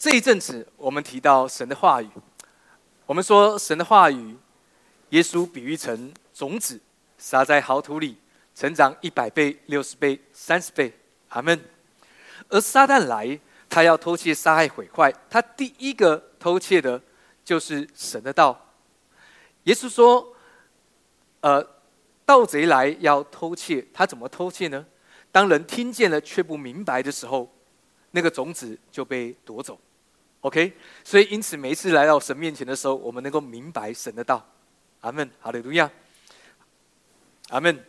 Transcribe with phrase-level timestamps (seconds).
[0.00, 2.08] 这一阵子，我们提到神的话语，
[3.04, 4.34] 我们说神的话语，
[5.10, 6.80] 耶稣比喻成种子，
[7.18, 8.16] 撒在好土里，
[8.54, 10.90] 成长一百倍、六十倍、三十倍。
[11.28, 11.62] 阿门。
[12.48, 16.98] 而撒旦来，他要偷窃、杀害、毁坏，他第一个偷窃的
[17.44, 18.58] 就是神的道。
[19.64, 20.34] 耶稣说
[21.42, 21.62] ：“呃，
[22.24, 24.86] 盗贼来要偷窃，他怎么偷窃呢？
[25.30, 27.52] 当人听见了却不明白的时候，
[28.12, 29.78] 那个种子就被夺走。
[30.42, 30.72] OK，
[31.04, 34.44] 所以因此每一次来到神面前的时候，我们能够明白神的道。
[35.00, 35.90] 阿门，哈利，路亚。
[37.50, 37.84] 阿门。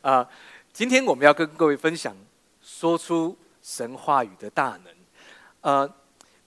[0.00, 0.28] 啊，
[0.72, 2.16] 今天我们要跟各位分享，
[2.60, 4.94] 说出神话语的大能。
[5.60, 5.94] 呃，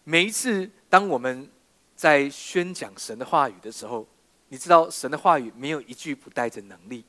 [0.04, 1.50] 每一次当我们
[1.96, 4.06] 在宣讲神的话语的时候，
[4.50, 7.06] 你知道神的话语没有一句不带着能力。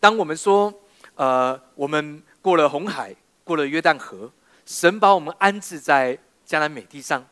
[0.00, 0.72] 当我们说，
[1.14, 4.32] 呃，我们过了红海，过了约旦河，
[4.64, 7.26] 神把我们安置在迦南美地上，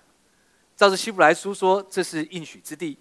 [0.83, 2.99] 照着希伯来书说，这是应许之地。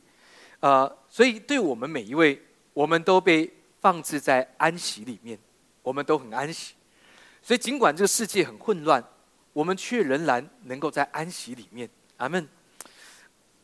[0.59, 2.39] 呃，所以对我们每一位，
[2.73, 5.35] 我们都被放置在安息里面，
[5.81, 6.75] 我们都很安息。
[7.41, 9.03] 所以尽管这个世界很混乱，
[9.51, 11.89] 我们却仍然能够在安息里面。
[12.17, 12.47] 阿门。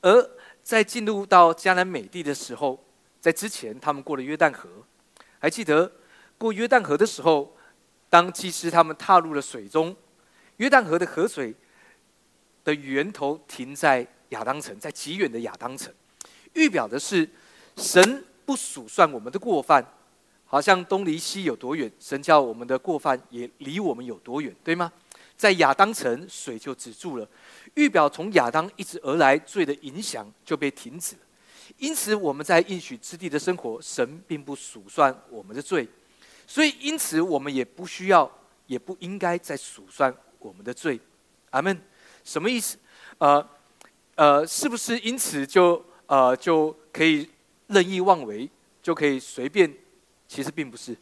[0.02, 0.30] 而
[0.64, 2.84] 在进入到迦南美地的时候，
[3.22, 4.68] 在之前他们过了约旦河，
[5.38, 5.92] 还记得
[6.40, 7.56] 过约旦河的时候，
[8.10, 9.95] 当祭司他们踏入了水中，
[10.56, 11.54] 约旦河的河水
[12.68, 15.90] 的源头停在亚当城，在极远的亚当城，
[16.52, 17.26] 预表的是
[17.78, 19.82] 神不数算我们的过犯，
[20.46, 24.92] 好像东离西有多远，神叫我们的过犯也离我们有多远，对吗？
[25.38, 27.26] 在亚当城，水就止住了。
[27.76, 31.22] 预表从亚当一直而来罪的影响就被停止了，
[31.78, 35.88] 因此我们在应许之地的生活，神并不数算我们的罪，
[36.45, 38.30] 所以因此我们也不需要，
[38.66, 41.00] 也不应该再数算我们的罪。
[41.52, 41.82] 阿门。
[42.28, 42.78] 什么意思？
[43.20, 43.50] 呃
[44.16, 47.30] 呃，是不是因此就呃就可以
[47.67, 48.49] 任意妄为，
[48.83, 49.73] 就可以随便？
[50.27, 50.93] 其实并不是，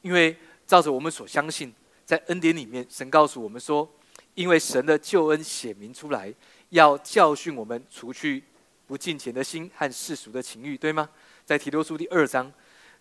[0.00, 0.34] 因为
[0.66, 1.74] 照着我们所相信，
[2.06, 3.88] 在恩典里面，神告诉我们说。
[4.34, 6.32] 因为神的救恩显明出来，
[6.70, 8.42] 要教训我们除去
[8.86, 11.10] 不敬虔的心和世俗的情欲，对吗？
[11.44, 12.50] 在提多书第二章，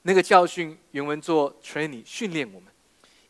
[0.02, 2.74] 那个教训原文做 training 训练我们，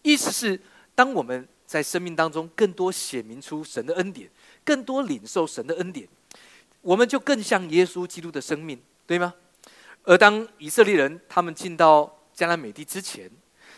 [0.02, 0.60] 意思是
[0.96, 4.30] 当我们在生命当中更多显明出神的恩典，
[4.70, 6.08] 更多领受神的恩典，
[6.82, 9.34] 我们就更像耶稣基督的生命，对吗？
[10.04, 13.32] 而当以色列人他们进到迦南美地之前，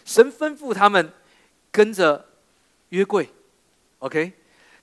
[0.03, 1.13] 神吩咐他们
[1.71, 2.27] 跟着
[2.89, 3.29] 约柜。
[3.99, 4.33] OK，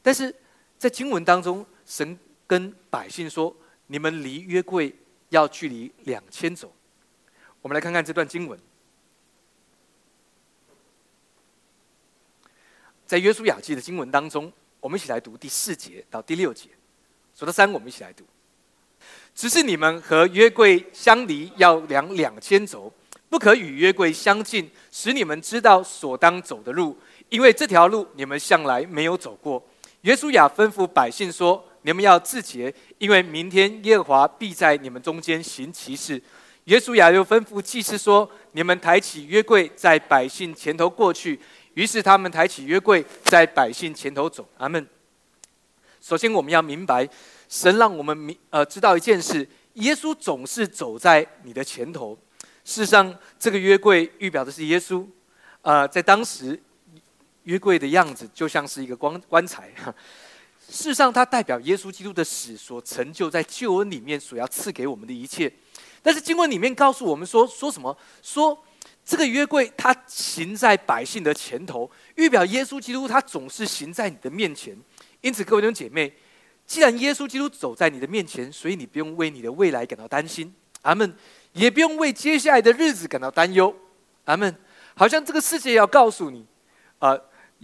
[0.00, 0.34] 但是
[0.78, 3.54] 在经文当中，神跟百姓说
[3.88, 4.96] ：“你们离约柜
[5.28, 6.72] 要距离两千走。”
[7.60, 8.58] 我们来看看这段经文，
[13.04, 14.50] 在约书亚记的经文当中，
[14.80, 16.68] 我们一起来读第四节到第六节。
[17.34, 18.24] 数到三，我们一起来读。
[19.34, 22.92] 只是你们和约柜相离要量两千走，
[23.28, 26.98] 不可与约柜相近，使你们知道所当走的路。
[27.28, 29.62] 因为这条路你们向来没有走过，
[30.00, 36.20] 耶稣亚吩咐百姓说：“你们要自洁，因为明天耶和华必在你们中间行奇事。”
[36.64, 41.38] 耶稣亚又吩咐祭司说：“你们抬起约柜，在百姓前头过去。”
[41.78, 44.48] 于是他们抬起约柜，在百姓前头走。
[44.56, 44.84] 阿门。
[46.00, 47.08] 首先，我们要明白，
[47.48, 52.18] 神让我们明呃知道一件事：耶稣总是走在你的前头。
[52.64, 55.06] 事实上，这个约柜预表的是耶稣。
[55.62, 56.60] 呃，在当时。
[57.44, 59.72] 约柜的样子就像是一个棺棺材，
[60.68, 65.50] 事实上它代表耶稣基督的死所成就在救恩里面所要赐给我们的一切。
[66.02, 67.96] 但是经文里面告诉我们说，说什么？
[68.22, 68.62] 说
[69.08, 74.76] 这个约柜它行在百姓的前头，预表耶稣基督他总是行在你的面前。
[75.22, 76.12] 因此，各位弟兄姐妹，
[76.66, 81.10] 既然耶稣基督走在你的面前，所以你不用为你的未来感到担心，阿门；
[81.54, 83.74] 也不用为接下来的日子感到担忧，
[84.26, 84.54] 阿门。
[84.94, 86.44] 好像这个世界要告诉你，
[86.98, 87.18] 啊。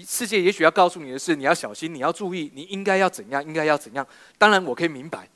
[0.04, 4.04] 世界也许要告诉你的是，你要小心，你要注意，你应该要怎样，应该要怎样。
[4.38, 5.28] 当然，我可以明白，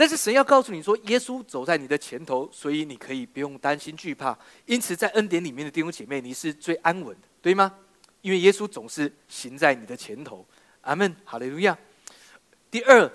[0.00, 4.34] 但是神要告诉你说，耶稣走在你的前头，所以你可以不用担心惧怕。
[4.64, 7.70] 因此，在恩典里面的弟兄姐妹，你是最安稳的，对吗？
[8.22, 10.42] 因为耶稣总是行在你的前头。
[10.80, 11.76] 阿门，哈利路亚。
[12.70, 13.12] 第二，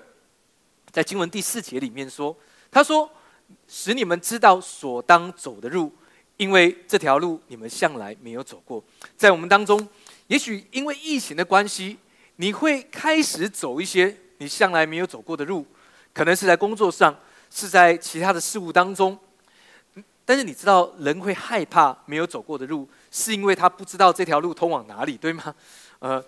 [0.92, 2.36] 在经文第四节里面说，
[2.70, 3.10] 他说
[3.66, 5.92] ：“使你们知道所当走的路，
[6.36, 8.80] 因为这条路你们向来没有走过。”
[9.18, 9.88] 在我们当中。
[10.28, 11.98] 也许因为疫情的关系，
[12.36, 15.66] 你会开始走一些你向来没有走过的路，
[16.16, 17.14] 可能是在工作上，
[17.50, 19.18] 是在其他的事物当中。
[20.24, 25.54] 但是你知道，人会害怕没有走过的路，是因为他不知道这条路通往哪里，对吗？
[26.00, 26.24] 呃，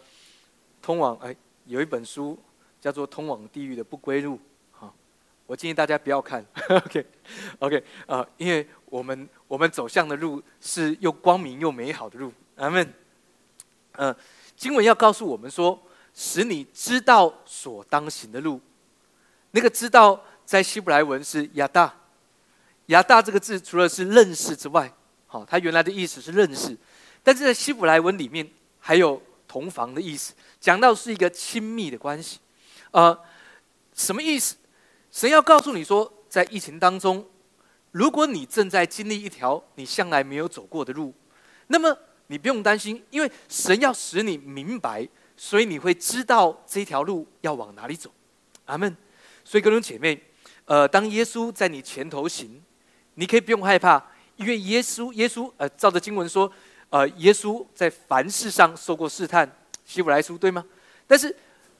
[0.82, 2.38] 通往哎，有一本书
[2.78, 4.38] 叫做通往地狱的不归路。
[4.72, 4.94] 好，
[5.46, 6.44] 我建议大家不要看。
[6.68, 12.30] OK，OK，啊，因为我们我们走向的路是又光明又美好的路。
[12.56, 12.92] 阿门。
[13.92, 14.14] 嗯，
[14.54, 15.82] 经文要告诉我们说，
[16.12, 18.60] 使你知道所当行的路。
[19.52, 21.94] 那个知道在希伯来文是亚大，
[22.86, 24.92] 亚大这个字除了是认识之外，
[25.26, 26.76] 好，它原来的意思是认识，
[27.22, 28.48] 但是在希伯来文里面
[28.78, 32.38] 还有同房的意思，讲到是一个亲密的关系。
[32.90, 33.18] 呃，
[33.94, 34.56] 什么意思？
[35.10, 37.26] 神要告诉你说，在疫情当中，
[37.92, 41.14] 如果你正在经历一条你向来没有走过的路，
[41.68, 41.96] 那么
[42.28, 48.10] 你不用担心，因为神要使你明白，所以你会知道这条路要往哪里走。
[48.66, 48.94] 阿门。
[49.48, 50.20] 所以，各位姐妹，
[50.66, 52.62] 呃，当耶稣在你前头行，
[53.14, 54.04] 你可以不用害怕，
[54.36, 56.52] 因为耶稣，耶稣，呃，照着经文说，
[56.90, 59.50] 呃，耶稣在凡事上受过试探，
[59.86, 60.62] 希伯来书对吗？
[61.06, 61.34] 但是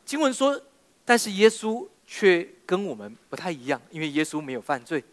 [0.06, 0.58] 经文说，
[1.04, 5.04] 但是耶稣却跟我们不太一样，因为耶稣没有犯罪，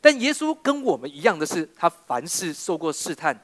[0.00, 3.36] 但耶稣跟我们一样的是，他凡事受过试探，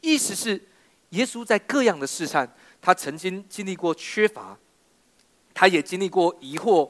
[0.00, 0.62] 意思是
[1.08, 2.48] 耶稣在各样的试探，
[2.80, 4.56] 他曾经经历过缺乏，
[5.52, 6.88] 他也经历过疑惑。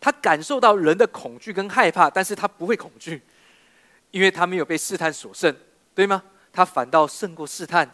[0.00, 3.20] 他感受到人的恐惧跟害怕，但是他不会恐惧，
[4.10, 5.54] 因为他没有被试探所胜，
[5.94, 6.22] 对吗？
[6.52, 7.88] 他反倒胜过试探，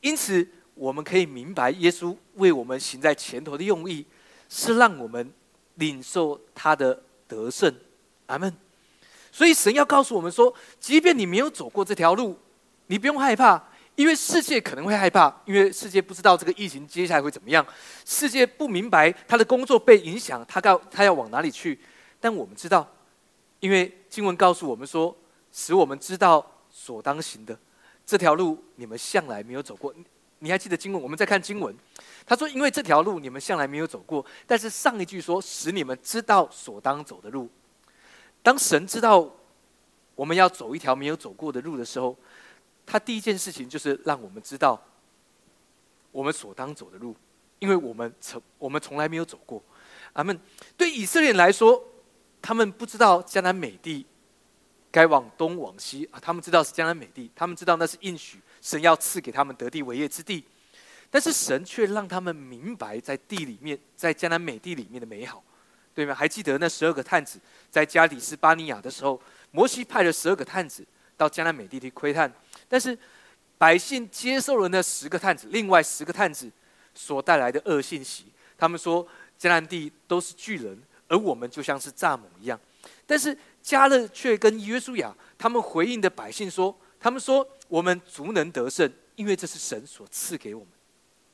[0.00, 4.04] 因此我们可以明白，耶稣为我们行在前头的用意，
[4.48, 5.32] 是让我们
[5.76, 7.74] 领受他的得胜。
[8.26, 8.54] 阿门。
[9.32, 12.38] 所以神要告诉我们说，即便你没有走过这条路，
[12.88, 13.69] 你不用害怕。
[13.96, 17.66] 因为世界可能会害怕，因为世界不知道这个疫情接下来会怎么样，
[18.06, 21.78] 世界不明白他的工作被影响，他告他要往哪里去。
[22.18, 22.90] 但我们知道，
[23.58, 25.14] 因为经文告诉我们说，
[25.52, 27.58] 使我们知道所当行的
[28.06, 29.94] 这条路，你们向来没有走过。
[30.38, 31.02] 你还记得经文？
[31.02, 31.76] 我们在看经文，
[32.24, 37.50] 他说：“因为这条路你们向来没有走过。”但是上一句说：“使你们知道所当走的路。”
[38.42, 39.30] 当神知道
[40.14, 42.16] 我们要走一条没有走过的路的时候。
[42.90, 44.82] 他第一件事情就是让我们知道
[46.10, 47.14] 我们所当走的路，
[47.60, 49.62] 因为我们从我们从来没有走过。
[50.14, 50.36] 阿门。
[50.76, 51.80] 对以色列人来说，
[52.42, 54.04] 他们不知道江南美地
[54.90, 60.44] 该往东往西啊，他们知道是江南美地，他们知道那是应许神要赐给他们得地为业之地，
[61.12, 65.44] 但是神却让他们明白在地里面，在江南美地里面的美好，
[65.94, 66.12] 对吗？
[66.12, 67.38] 还记得那十二个探子
[67.70, 69.22] 在加里斯巴尼亚的时候，
[69.52, 70.84] 摩西派了十二个探子
[71.16, 72.32] 到江南美地去窥探。
[72.70, 72.96] 但是
[73.58, 76.48] 百姓接受了那十个探子，另外十个探子
[76.94, 78.26] 所带来的恶信息，
[78.56, 79.04] 他们说
[79.38, 82.58] 迦南地都是巨人，而我们就像是蚱蜢一样。
[83.04, 90.68] 但是加勒却跟约书亚他们回应的百姓说：“他们说我们足能得胜，因为这是神所赐给我们。”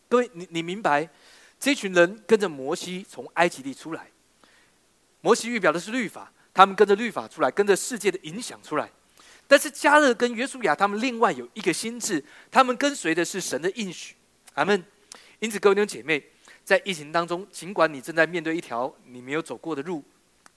[0.09, 1.07] 各位，你你明白，
[1.61, 4.09] 这群人跟着摩西从埃及地出来，
[5.21, 8.91] 摩西预表的是律法，他们跟着律法出来，跟着世界的影响出来。
[9.49, 14.15] 但是加勒跟约书亚他们另外有一个心智，他们跟随的是神的应许，
[14.55, 14.85] 阿门。
[15.39, 16.23] 因此，各位弟兄姐妹，
[16.65, 20.03] 在疫情当中，尽管你正在面对一条你没有走过的路，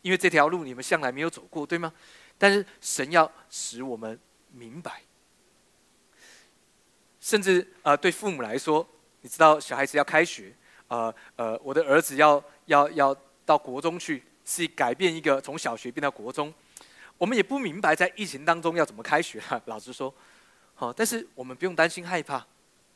[0.01, 1.93] 因为这条路你们向来没有走过，对吗？
[2.37, 4.17] 但是神要使我们
[4.53, 5.01] 明白，
[7.19, 8.87] 甚至呃，对父母来说，
[9.21, 10.55] 你知道小孩子要开学，
[10.87, 13.15] 呃呃，我的儿子要要要
[13.45, 16.53] 到国中去，是改变一个从小学变到国中。
[17.19, 19.61] 我们也不明白在疫情当中要怎么开学啊？
[19.67, 20.11] 老实说，
[20.73, 22.43] 好，但是我们不用担心害怕，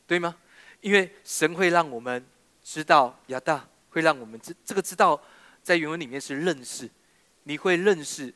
[0.06, 0.34] 对吗？
[0.80, 2.24] 因为神会让我们
[2.62, 5.20] 知道亚大，会让我们知这个知道，
[5.62, 6.90] 在原文里面是认识，
[7.42, 8.32] 你会认识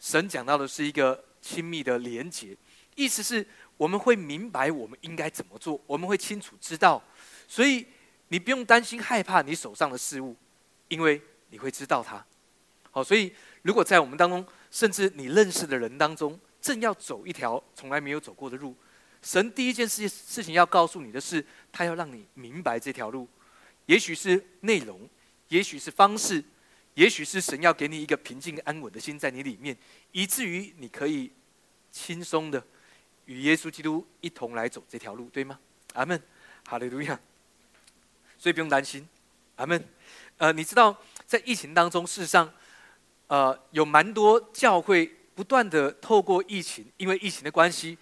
[0.00, 2.56] 神讲到的是一个亲密的连结，
[2.94, 7.02] 意思是我们会明白我们应该怎么做，我们会清楚知道，
[7.46, 7.86] 所以
[8.28, 10.34] 你不用担心害怕你手上的事物，
[10.88, 12.24] 因为你会知道它。
[12.90, 18.76] 好，所以如果在我们当中，甚至你认识的人当中，正要走一条从来没有走过的路，
[19.22, 21.42] 神第一件事事情要告诉你的是，
[21.72, 23.26] 他要让你明白这条路，
[23.86, 25.08] 也许是内容，
[25.48, 26.44] 也许是方式，
[26.92, 29.74] 也许是神要给你一个平静安稳的心在你里面，
[30.12, 31.32] 以至于你可以
[31.90, 32.62] 轻松的
[33.24, 35.58] 与耶稣基督一同来走这条路，对吗？
[35.94, 36.22] 阿门，
[36.66, 37.18] 哈利路亚。
[38.36, 39.08] 所以不用担心，
[39.54, 39.82] 阿门。
[40.36, 40.94] 呃，你知道
[41.26, 42.52] 在疫情当中，事实上。
[43.28, 47.98] 呃，有蛮多教会不断的透过疫情，因为疫情的关系，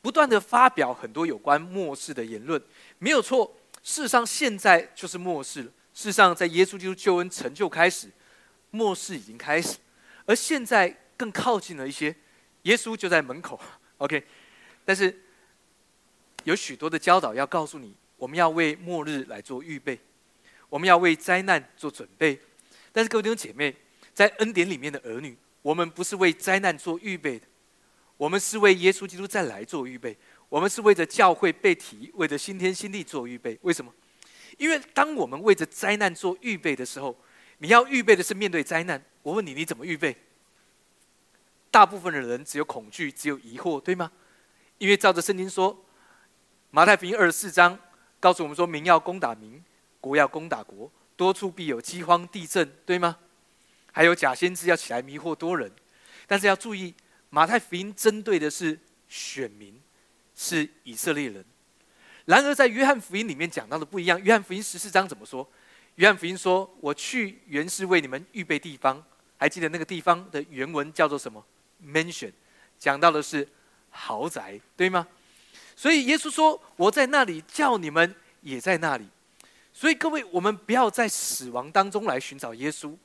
[0.00, 2.60] 不断的发表很多有关末世的言论，
[2.98, 3.54] 没有错。
[3.82, 5.66] 事实上，现在就是末世了。
[5.92, 8.08] 事实上，在耶稣基督救恩成就开始，
[8.70, 9.76] 末世已经开始，
[10.24, 12.14] 而现在更靠近了一些，
[12.62, 13.60] 耶稣就在门口。
[13.98, 14.24] OK，
[14.84, 15.22] 但是
[16.44, 19.98] 有许多的教导要告诉你，我们要为末日来做预备，
[20.68, 22.40] 我们要为灾难做准备。
[22.92, 23.74] 但是各位弟兄姐妹，
[24.14, 27.46] 在恩典里面的儿女，我们不是为灾难做预备的，
[28.16, 30.16] 我们是为耶稣基督再来做预备。
[30.48, 33.58] 我们是为着教会被提，为着新天新地做预备。
[33.62, 33.90] 为什么？
[34.58, 37.16] 因为当我们为着灾难做预备的时候，
[37.56, 39.02] 你要预备的是面对灾难。
[39.22, 40.14] 我问你，你怎么预备？
[41.70, 44.12] 大部分的人只有恐惧，只有疑惑，对吗？
[44.76, 45.82] 因为照着圣经说，
[46.70, 47.78] 马太福音二十四章
[48.20, 49.64] 告诉我们说，民要攻打民，
[50.02, 53.16] 国要攻打国，多处必有饥荒、地震，对吗？
[53.92, 55.70] 还有假先知要起来迷惑多人。
[56.26, 56.92] 但是要注意，
[57.30, 58.76] 马太福音针对的是
[59.08, 59.80] 选民。
[60.34, 61.44] 是以色列人，
[62.24, 64.20] 然而在约翰福音里面讲到的不一样。
[64.22, 65.46] 约翰福音十四章怎么说？
[65.96, 69.00] 约翰福音说：“我去原是为你们预备地方。”
[69.36, 71.44] 还记得那个地方的原文叫做什么
[71.84, 72.32] ？Mansion，
[72.78, 73.46] 讲到的是
[73.90, 75.06] 豪宅，对吗？
[75.76, 79.06] 所以耶稣说：“我在那里，叫你们也在那里。”
[79.74, 82.96] 所以各位，我们不要在死亡当中来寻找耶稣，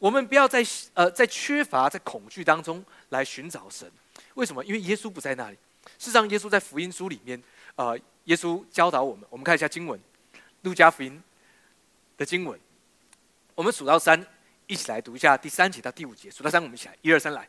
[0.00, 3.88] 我们不要在呃在缺乏、在恐惧当中来寻找神。
[4.34, 4.64] 为什么？
[4.64, 5.56] 因为耶稣不在那里。
[5.98, 7.40] 事实上，耶稣在福音书里面，
[7.76, 9.24] 呃，耶稣教导我们。
[9.28, 10.00] 我们看一下经文，
[10.62, 11.22] 《路加福音》
[12.18, 12.58] 的经文。
[13.54, 14.26] 我们数到三，
[14.66, 16.30] 一起来读一下第三节到第五节。
[16.30, 17.46] 数到三，我们一起来，一二三，来。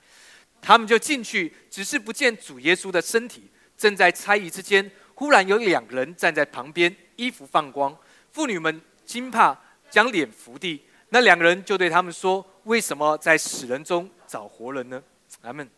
[0.62, 3.50] 他们就进去，只是不见主耶稣的身体。
[3.78, 7.98] 正在猜疑之间，忽然有两个人站在旁边，衣服放光。
[8.32, 9.58] 妇女们惊怕，
[9.90, 10.84] 将脸伏地。
[11.14, 15.02] 那两个人就对他们说：“为什么在死人中找活人呢？”
[15.42, 15.70] 他们，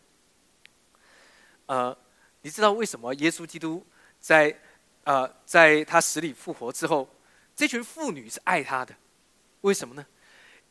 [1.66, 1.96] 呃。
[2.46, 3.82] 你知道为什么耶稣基督
[4.20, 4.54] 在
[5.04, 7.08] 呃在他死里复活之后，
[7.56, 8.94] 这群妇女是爱他的？
[9.62, 10.04] 为什么呢？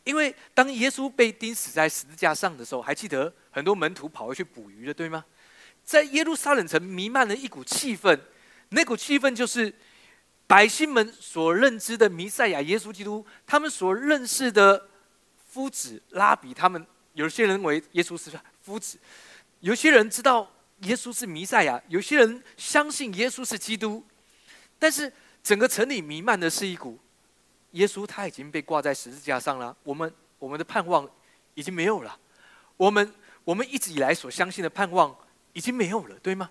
[0.04, 5.26] 因为当耶稣被钉死在十字架上的时候，还记得很多门徒跑回去捕鱼了，对吗？
[5.84, 8.20] 在耶路撒冷城弥漫了一股气氛，
[8.70, 9.74] 那股气氛就是
[10.54, 14.88] 百姓们所认知的弥赛亚耶稣基督，他们所认识的
[15.48, 18.30] 夫子拉比，他们有些人为耶稣是
[18.62, 19.00] 夫子，
[19.62, 20.48] 有些人知道。
[20.82, 24.06] 耶稣是弥赛亚，有些人相信耶稣是基督，
[24.78, 27.00] 但是整个城里弥漫的是一股
[27.72, 31.10] 耶稣他已经被挂在十字架上了，我们我们的盼望
[31.56, 32.20] 已经没有了，
[32.78, 33.12] 我们
[33.44, 35.16] 我们一直以来所相信的盼望
[35.54, 36.50] 已经没有了，对吗？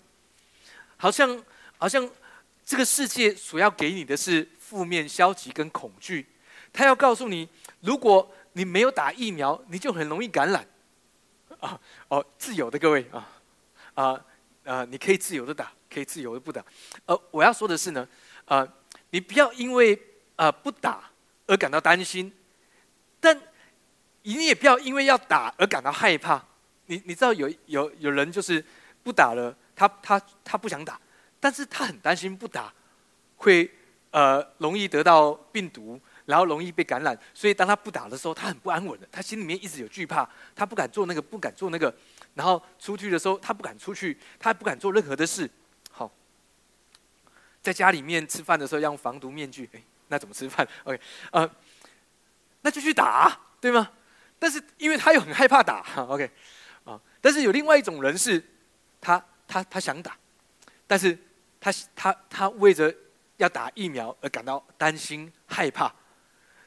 [0.96, 1.44] 好像
[1.76, 2.08] 好像
[2.64, 6.26] 这个世界所要给你的是负面、消极跟恐惧，
[6.72, 7.48] 他要告诉你，
[7.80, 10.66] 如果你没有打疫苗，你就很容易感染
[11.60, 11.78] 啊！
[12.08, 13.28] 哦，自由的各位啊！
[13.94, 14.24] 啊，
[14.64, 16.64] 啊，你可以自由的打，可以自由的不打。
[17.06, 18.06] 呃，我要说的是呢，
[18.46, 18.66] 呃，
[19.10, 20.00] 你不要因为
[20.36, 21.10] 呃不打
[21.46, 22.32] 而感到担心，
[23.20, 23.38] 但
[24.22, 26.44] 你也不要因为要打而感到害怕。
[26.86, 28.64] 你你知道有有有人就是
[29.02, 31.00] 不打了，他他他不想打，
[31.42, 32.72] 但是他很担心不打
[33.36, 33.68] 会
[34.12, 41.92] 呃容易得到病毒，然后容易被感染，所以当他不打的时候，他很不安稳的，他心里面一直有惧怕，他不敢做那个，不敢做那个。
[42.34, 45.50] 然后出去的时候，他不敢出去，他不敢做任何的事。
[45.90, 46.08] 好，
[47.60, 50.64] 在家里面吃饭的时候要用防毒面具，哎，那怎么吃饭？
[50.84, 51.00] OK，
[51.32, 51.50] 呃，
[52.60, 53.90] 那就去打，对吗？
[54.38, 56.30] 但是因为他又很害怕打， OK，
[56.84, 58.42] 啊，但是有另外一种人是，
[59.00, 60.16] 他他他想打，
[60.86, 61.18] 但是
[61.62, 62.92] 他他他为着
[63.36, 65.94] 要打疫苗而感到担心害怕。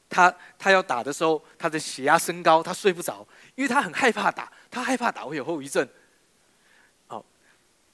[0.08, 5.86] 他他要打的时候，他的血压升高，他睡不着，因为他很害怕打，他害怕打会有后遗症。
[7.08, 7.26] 好，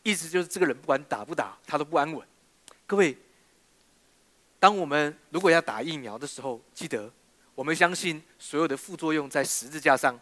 [0.03, 2.27] 意思就是这个人不管打不打，他都不安稳。
[2.85, 3.17] 各位，
[4.59, 7.11] 当我们如果要打疫苗的时候，记得
[7.55, 10.19] 我们相信所有的副作用在十字架上，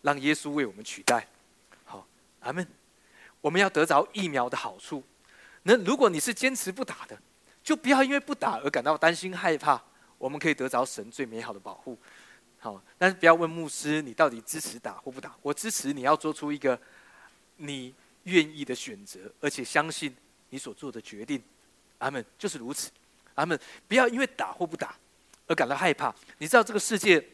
[0.00, 1.26] 让耶稣为我们取代。
[1.84, 2.06] 好，
[2.40, 2.66] 阿门。
[3.42, 5.02] 我们要得着疫苗的好处。
[5.62, 7.18] 那如果你是坚持不打的，
[7.62, 9.82] 就不要因为不打而感到担心害怕。
[10.18, 11.98] 我们可以得着神最美好的保护，
[12.60, 15.34] 好，但是不要问牧师你到底支持打或不打。
[15.42, 16.80] 我支持你要做出一个
[17.56, 17.92] 你
[18.22, 20.14] 愿意的选择，而且相信
[20.50, 21.42] 你所做的决定。
[21.98, 22.90] 阿门，就是如此。
[23.34, 24.96] 阿门，不要因为打或不打
[25.48, 26.14] 而感到害怕。
[26.38, 27.24] 你知道这个世界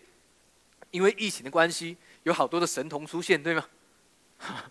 [0.91, 3.67] 因为疫情的关系，有好多的神童出现，对吗？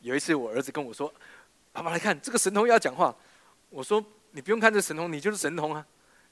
[0.00, 1.12] 有一次我儿子跟我说
[1.72, 3.14] ：“爸爸来看这个神童要讲话。”
[3.70, 5.84] 我说：“你不用看这神童，你就是神童啊。”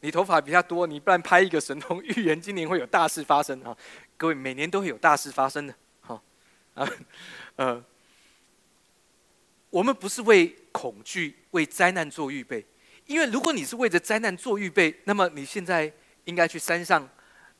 [0.02, 3.76] 你头发比较多，你不然拍一个神童预言今年会有大事发生啊！
[4.16, 6.22] 各位，每年都会有大事发生的，好
[6.72, 6.88] 啊，
[7.56, 7.84] 呃，
[9.68, 12.64] 我们不是为恐惧、为灾难做预备，
[13.04, 15.92] 因为如果你是为着灾难做预备，那么你现在
[16.24, 17.06] 应该去山上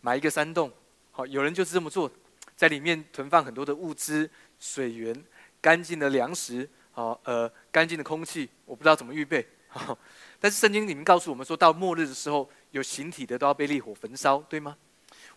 [0.01, 0.73] 买一个山洞，
[1.11, 2.11] 好，有人就是这么做，
[2.57, 5.15] 在里面囤放很多的物资、水源、
[5.61, 6.67] 干净的粮食，
[7.00, 9.97] 好，呃，干净的空气，我不知道怎么预备，好。
[10.38, 14.76] 但是圣经里面告诉我们说，到末日的时候，有形体的都要被烈火焚烧，对吗？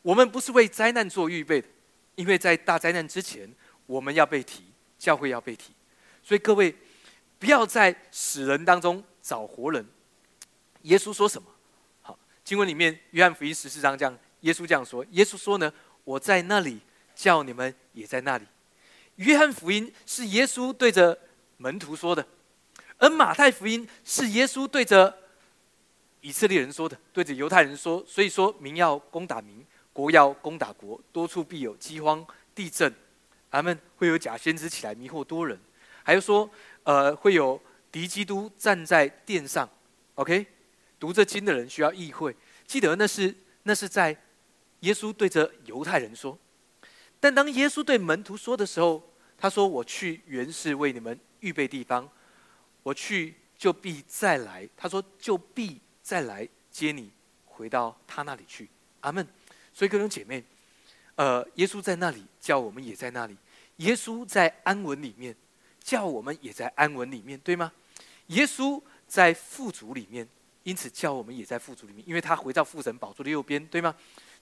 [0.01, 1.67] 我们不是为灾难做预备的，
[2.15, 3.50] 因为在大灾难之前，
[3.86, 4.65] 我们要被提，
[5.00, 5.72] 教会要被提。
[6.22, 6.75] 所以各位，
[7.39, 9.86] 不要在死人当中找活人。
[10.82, 11.48] 耶稣说什么？
[12.01, 15.72] 好，经文里面约翰福音十四章这样，耶稣这样说：耶稣说呢，
[16.03, 16.82] 我在那里，
[17.15, 18.43] 叫你们也在那里。
[19.15, 21.17] 约翰福音是耶稣对着
[21.57, 22.25] 门徒说的，
[22.98, 25.17] 而马太福音是耶稣对着
[26.22, 28.03] 以色列人说的，对着犹太人说。
[28.07, 32.93] 所以说，民要攻打民，国要攻打国，多处必有饥荒、地震，
[33.51, 35.60] 他们会有假先知起来迷惑多人。
[36.03, 36.50] 还有说，
[36.83, 39.69] 呃，会有敌基督站在殿上。
[40.15, 40.45] OK，
[41.00, 42.36] 读这经的人需要议会，
[42.67, 43.33] 记得那是
[43.63, 44.17] 那是在
[44.81, 46.38] 耶稣对着犹太人说。
[47.19, 49.01] 但当耶稣对门徒说的时候，
[49.38, 52.10] 他说：“我去原是为你们预备地方，
[52.82, 57.12] 我去就必再来。”他说：“就必再来接你
[57.46, 58.68] 回到他那里去。”
[59.02, 59.28] 阿门。
[59.74, 60.44] 所以各位姐妹，
[61.16, 63.36] 呃，耶稣在那里，叫我们也在那里。
[63.78, 65.36] 耶稣在安稳里面，
[65.80, 67.72] 叫我们也在安稳里面，对吗？
[68.28, 70.28] 耶稣在富足里面，
[70.64, 73.94] 因此叫我们也在富足里面，因为他回到父神宝座的右边，对吗？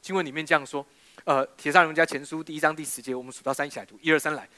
[0.02, 0.86] 经文里面这样说。
[1.24, 4.50] 呃，《铁上人家前书》第一章第十节，我们数到三一起来读，一二三来。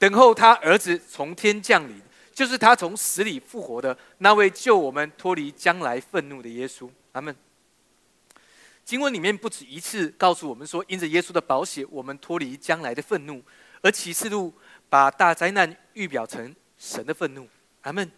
[0.00, 2.00] 等候他儿子从天降临，
[2.32, 6.88] 就是他从死里复活的那位救我们脱离将来愤怒的耶稣。
[7.12, 7.36] 阿门。
[8.82, 13.42] 经文里面不止一次告诉我们说，因着耶稣的宝血，我们脱离将来的愤怒。
[13.82, 14.54] 而启示录
[14.88, 17.46] 把大灾难预表成神的愤怒。
[17.82, 18.10] 阿门。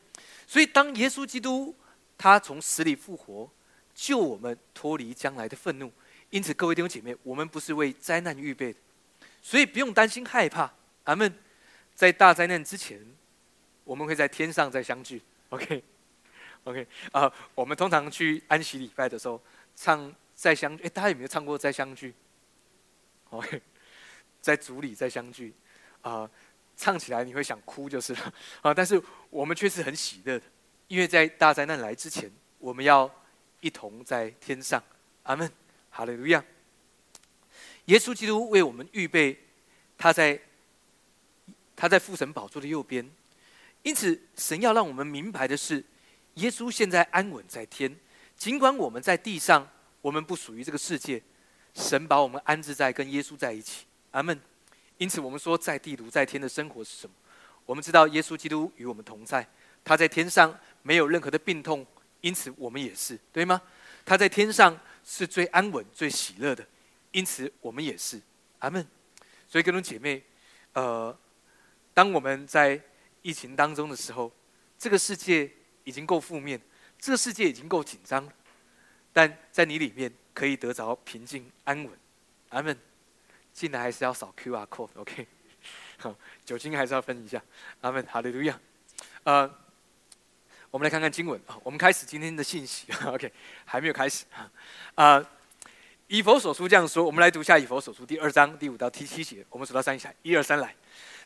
[0.47, 1.75] 所以，当耶稣基督
[2.17, 3.51] 他从死里复活，
[3.93, 5.91] 救我们脱离将来的愤怒。
[6.31, 8.79] 因此，各位弟兄姐妹，我们不是为灾难预备的，
[9.43, 10.73] 所以不用担心害怕。
[11.03, 11.35] 阿门。
[11.94, 12.99] 在大灾难之前，
[13.84, 15.22] 我们会在天上再相聚。
[15.50, 19.40] OK，OK 啊，我们通常去安息礼拜的时候
[19.76, 20.84] 唱再相聚。
[20.84, 22.14] 哎，大家有没有唱过再相聚
[23.31, 23.61] ？OK，
[24.40, 25.55] 在主里再相聚
[26.00, 26.28] 啊，
[26.76, 28.74] 唱起来你会想哭就是了啊。
[28.74, 29.00] 但是
[29.31, 30.44] 我们却是很喜乐的，
[30.88, 33.11] 因为在大灾难来之前，我们要
[33.61, 34.83] 一同在天上。
[35.24, 35.50] 阿门。
[35.94, 36.42] 哈利路亚！
[37.85, 39.38] 耶稣基督为我们预备，
[39.98, 40.40] 他在
[41.74, 43.08] 他在父神宝座的右边。
[43.82, 45.85] 因此，神要让我们明白的是，
[46.35, 47.94] 耶稣现在安稳在天。
[48.37, 49.68] 尽管我们在地上，
[50.00, 51.22] 我们不属于这个世界，
[51.74, 53.87] 神把我们安置在跟耶稣在一起。
[54.12, 54.40] 阿门。
[54.98, 57.14] 因此，我们说在地如在天的生活是什么？
[57.66, 59.46] 我们知道耶稣基督与我们同在，
[59.85, 61.87] 他在天上没有任何的病痛，
[62.20, 63.61] 因此我们也是，对吗？
[64.04, 64.78] 他在天上。
[65.04, 66.64] 是最安稳、最喜乐的，
[67.11, 68.20] 因此我们也是，
[68.61, 68.87] 阿门。
[69.48, 70.22] 所以，各位姐妹，
[70.74, 71.18] 呃，
[71.94, 72.81] 当我们在
[73.22, 74.33] 疫情当中的时候，
[74.78, 75.50] 这个世界
[75.85, 76.61] 已经够负面，
[76.98, 78.28] 这个世界已经够紧张，
[79.12, 81.92] 但在你里面可以得着平静、安稳，
[82.50, 82.76] 阿门。
[83.52, 85.26] 进来还是要扫 Q R code，OK？
[85.98, 87.42] 好，酒精还是要分一下，
[87.83, 88.02] 阿门。
[88.07, 88.59] 哈利路亚。
[89.24, 89.42] 呃，
[90.70, 93.31] 我们来看看经文啊，我们开始今天的信息， OK？
[93.66, 94.50] 还没有开始啊。
[94.94, 95.31] 啊，
[96.07, 99.44] 以佛所书这样说，我们来读下以佛所书第二章第五到第七节。
[99.50, 100.74] 我们数到三一下，一二三来。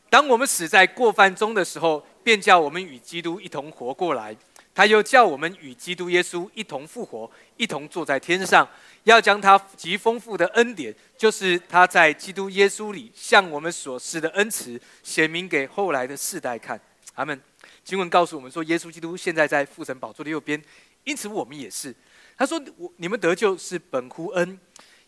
[0.09, 4.35] 当我们死在过犯中的时候，便叫我们与基督一同活过来。
[4.73, 8.67] 他又叫我们与基督耶稣一同复活，一同坐在天上，
[9.05, 16.79] 要将他极丰富的恩典，就是他在基督耶稣里向我们所施的恩慈，显明给后来的世代看。
[17.15, 17.41] 阿门。
[17.83, 20.61] 经文告诉我们说，耶稣基督现在在父神宝座的右边，
[21.05, 21.95] 因此我们也是。
[22.37, 24.59] 他说：“我你们得救是本乎恩。”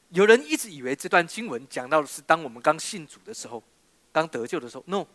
[0.10, 3.62] 有人一直以为这段经文讲到的是当我们刚信主的时候，
[4.12, 4.84] 刚得救的时候。
[4.88, 5.06] No，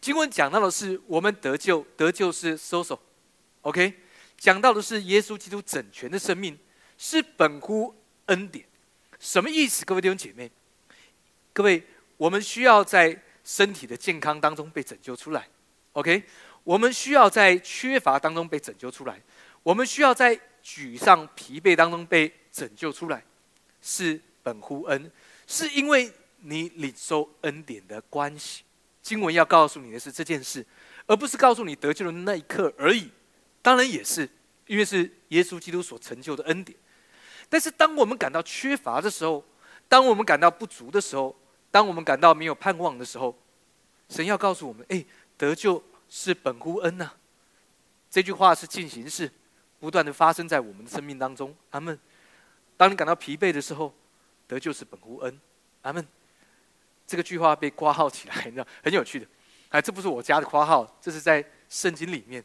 [0.00, 3.94] 经文讲到的是我们得救，得救是 social，OK，
[4.36, 6.58] 讲到的是耶稣基督整全的生命
[6.98, 7.94] 是本乎
[8.26, 8.64] 恩典。
[9.18, 9.84] 什么意思？
[9.84, 10.50] 各位弟兄姐妹，
[11.52, 11.82] 各位，
[12.16, 15.48] 我们需要在身体的健康当中被拯救出来
[15.92, 16.24] ，OK，
[16.64, 19.20] 我们需要在缺乏当中被拯救出来，
[19.62, 20.40] 我们需要在。
[20.64, 23.24] 沮丧、疲惫当中被拯救出来，
[23.80, 25.10] 是本乎恩，
[25.44, 26.08] 是因为
[26.42, 28.62] 你领受恩典的关系。
[29.00, 30.64] 经文要告诉你的是这件事，
[31.06, 33.10] 而不是告诉你得救的那一刻而已。
[33.60, 34.28] 当然也是，
[34.66, 36.78] 因为是耶稣基督所成就的恩典。
[37.48, 39.44] 但是，当我们感到缺乏的时候，
[39.88, 41.36] 当我们感到不足的时候，
[41.70, 43.36] 当我们感到没有盼望的时候，
[44.08, 45.04] 神要告诉我们：哎，
[45.36, 47.12] 得救是本乎恩呐。
[48.10, 49.30] 这句话是进行式。
[49.80, 51.98] 不断的发生在我们的生命当中，阿门。
[52.76, 53.92] 当你感到疲惫的时候，
[54.46, 55.40] 得救是本乎恩，
[55.80, 56.06] 阿门。
[57.12, 59.26] 这个句话被括号起来，你知道很有趣的。
[59.68, 62.42] 哎，这不是我家的括号，这是在圣经里面，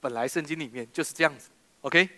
[0.00, 1.50] 本来圣经里面就是这样子。
[1.82, 2.08] OK，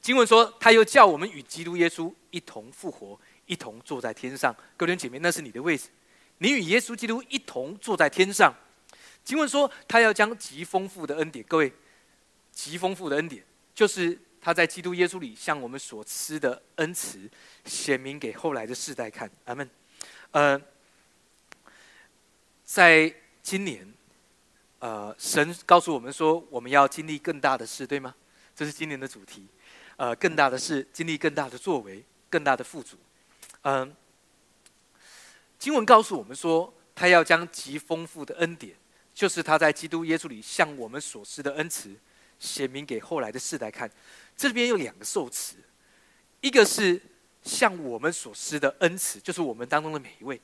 [0.00, 4.52] 经文说他又叫我们与基督耶稣一同复活，一同坐在天上。
[4.76, 5.90] 各位姐妹，那是你的位置，
[6.38, 8.52] 你与耶稣基督一同坐在天上。
[9.22, 11.72] 经文说，他要将极丰富的恩典，各位，
[12.50, 17.30] 极丰富的恩典，就是他在基督耶稣里向我们所赐的恩慈，
[17.64, 19.30] 显明给后来的世代看。
[19.44, 19.70] 阿门。
[20.34, 20.60] 呃，
[22.64, 23.86] 在今年，
[24.80, 28.12] 呃，神告诉我们说，我们要经历更大的事，对吗？
[28.52, 29.46] 这是今年的主题。
[29.94, 32.96] 呃，更大的事，经历更大的作为，更大的富足。
[33.62, 33.94] 嗯，
[35.56, 38.74] 经文告诉我们说，他要将极丰富的恩典。
[39.14, 41.94] 就是他在基督耶稣里向我们所施的恩慈，
[42.40, 43.88] 显明给后来的世代看。
[44.36, 45.54] 这边有两个受词，
[46.40, 47.00] 一个是
[47.44, 50.36] 向我们所施的恩慈，就是我们当中的每一位；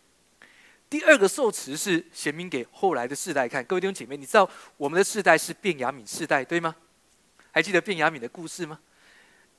[0.88, 3.64] 第二个受词是显明给后来的世代看。
[3.64, 6.76] 各位弟兄姐妹，你知道我们的世代是便雅悯世代，对吗？
[7.50, 8.78] 还记得便雅悯的故事吗？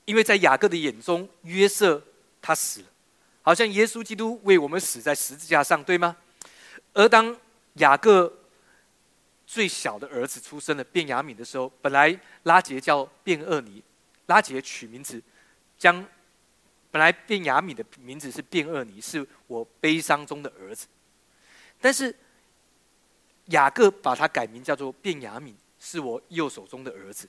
[0.04, 2.02] 因为在雅各的眼中，约瑟
[2.40, 2.86] 他死了，
[3.42, 6.16] 好像耶稣基督为我们死在十字架上，对吗？
[6.94, 7.36] 而当
[7.74, 8.32] 雅各
[9.46, 13.82] 最小的儿子出生了，变雅敏的时候，本来拉杰叫变厄尼，
[14.26, 15.22] 拉杰取名字，
[15.78, 16.04] 将
[16.92, 20.86] 本来卞雅敏的名字是卞厄尼，是我悲伤中的儿子，
[21.80, 22.14] 但是
[23.46, 27.28] 雅各把他改名叫做卞雅敏，是我右手中的儿子，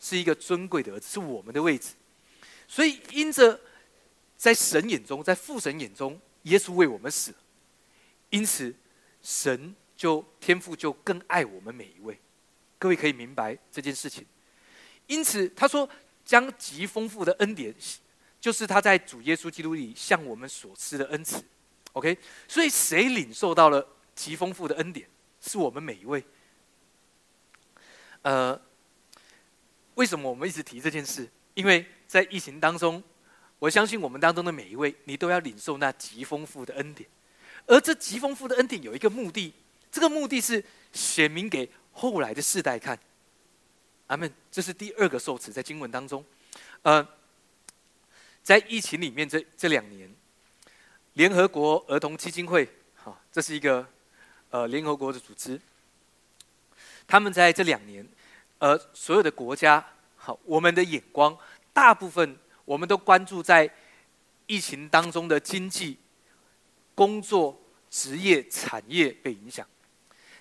[0.00, 1.92] 是一个尊贵的儿子，是我们的位置，
[2.66, 3.60] 所以因着
[4.38, 7.34] 在神眼中，在父神眼中，耶稣为我们死，
[8.30, 8.74] 因此
[9.20, 9.74] 神。
[9.96, 12.18] 就天父就更爱我们每一位，
[12.80, 14.26] 各位可以明白这件事情。
[15.06, 15.88] 因此他说，
[16.24, 17.72] 将极丰富的恩典，
[18.44, 21.42] 就是他在主耶稣基督里向我们所赐的恩赐。
[21.94, 25.08] OK，所以谁领受到了极丰富的恩典，
[25.40, 26.22] 是我们每一位。
[28.20, 28.60] 呃，
[29.94, 31.26] 为什么我们一直提这件事？
[31.54, 33.02] 因为在疫情当中，
[33.58, 37.08] 我相信我们当中的每一位，你都要领受那极丰富的恩典。
[37.66, 39.54] 而这极丰富的恩典有一个目的。
[39.90, 42.98] 这个目的是显明给后来的世代看，
[44.08, 44.30] 阿门。
[44.50, 46.22] 这是第二个受词，在经文当中，
[46.82, 47.08] 呃，
[48.44, 50.14] 在疫情里面这这两年，
[51.14, 53.84] 联合国儿童基金会，哈，这是一个
[54.50, 55.58] 呃联合国的组织，
[57.06, 58.06] 他们在这两年，
[58.58, 59.82] 呃，所有的国家，
[60.16, 61.34] 好，我们的眼光
[61.72, 63.68] 大部分我们都关注在
[64.46, 65.96] 疫情当中的经济、
[66.94, 69.66] 工作、职业、产业被影响。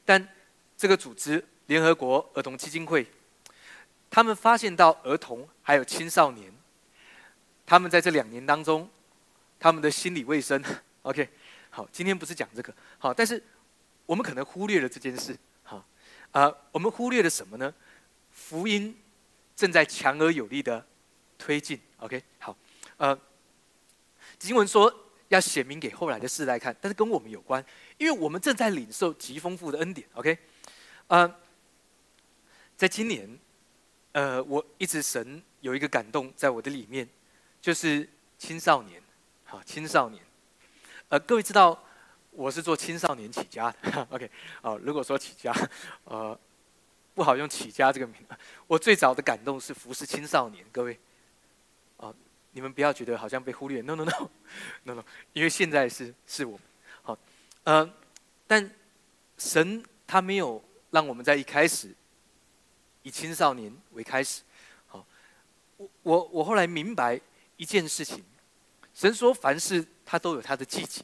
[0.04, 0.28] 但
[0.76, 3.08] 这个组织联合国儿童基金会，
[4.10, 6.54] 他们发现到儿童还有青少年，
[7.66, 8.90] 他们在这两年当中，
[9.60, 10.64] 他们的心理卫生，
[11.04, 11.30] OK，
[11.70, 13.42] 好，今天不是讲这个，好，但是
[14.06, 15.86] 我们可能忽略了这件事，好，
[16.32, 17.74] 啊，我们忽略了什么呢？
[18.32, 18.98] 福音
[19.56, 20.86] 正在强而有力的
[21.38, 22.56] 推进，OK，好，
[22.98, 23.20] 呃，
[24.38, 25.00] 经文说。
[25.30, 27.66] 要显明给后来的世代看，但是跟我们有关，
[27.98, 30.08] 因为我们正在领受极丰富的恩典。
[30.14, 30.38] OK，
[31.08, 31.36] 呃，
[32.78, 33.40] 在今年，
[34.12, 37.10] 呃，我一直神有一个感动在我的里面，
[37.64, 38.06] 就是
[38.38, 39.02] 青少年，
[39.46, 40.22] 好，青少年，
[41.08, 41.82] 呃，各位知道
[42.32, 44.06] 我是做青少年起家的。
[44.12, 44.30] OK，
[44.62, 45.56] 哦，如果说起家，
[46.04, 46.38] 呃，
[47.16, 48.18] 不好用起家这个名，
[48.68, 51.00] 我最早的感动是服侍青少年，各位。
[52.56, 54.30] 你们不要觉得好像被忽略，no no no
[54.84, 56.60] no no，因为现在是是我
[57.02, 57.18] 好，
[57.64, 57.92] 呃，
[58.46, 58.70] 但
[59.40, 61.92] 神他没有让我们在一开始
[63.02, 64.44] 以青少年为开始，
[64.86, 65.04] 好，
[65.78, 67.20] 我我我后来明白
[67.64, 68.22] 一件事情，
[68.94, 71.02] 神说凡事他都有他的季节，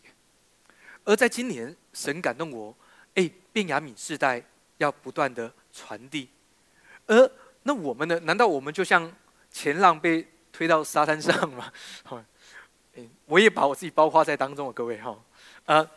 [1.06, 2.76] 而在今年神感动我，
[3.16, 4.44] 哎，变雅敏世代
[4.78, 6.28] 要不断的传递，
[7.08, 7.32] 而
[7.64, 8.20] 那我们呢？
[8.20, 9.10] 难道我们就像
[9.50, 10.28] 前浪被？
[10.52, 11.72] 推到沙滩上吗，
[12.04, 12.22] 好，
[13.28, 15.18] 我也把我自己包括在当中啊，各位哈，
[15.66, 15.90] 啊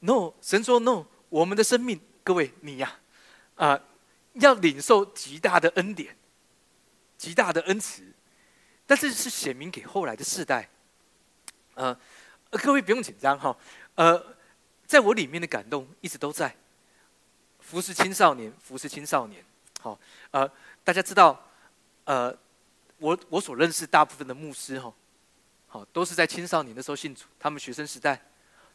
[0.00, 3.00] ，no，神说 no，我们的生命，各位你呀，
[3.56, 3.80] 啊，
[4.34, 6.14] 要领受极大的恩典，
[7.16, 8.09] 极大的恩慈，
[8.90, 10.68] 但是是显明给后来的世代，
[11.74, 11.96] 呃，
[12.50, 13.56] 各位不用紧张哈，
[13.94, 14.36] 呃，
[14.84, 16.52] 在我里面的感动一直都在，
[17.60, 19.44] 服侍青少年，服侍青少年，
[19.78, 19.96] 好，
[20.32, 20.50] 呃，
[20.82, 21.40] 大家知道，
[22.04, 22.36] 呃。
[22.98, 24.92] 我我所认识大部分的牧师哈，
[25.66, 28.20] 好都是在青少年的时候信主，他们学生时代，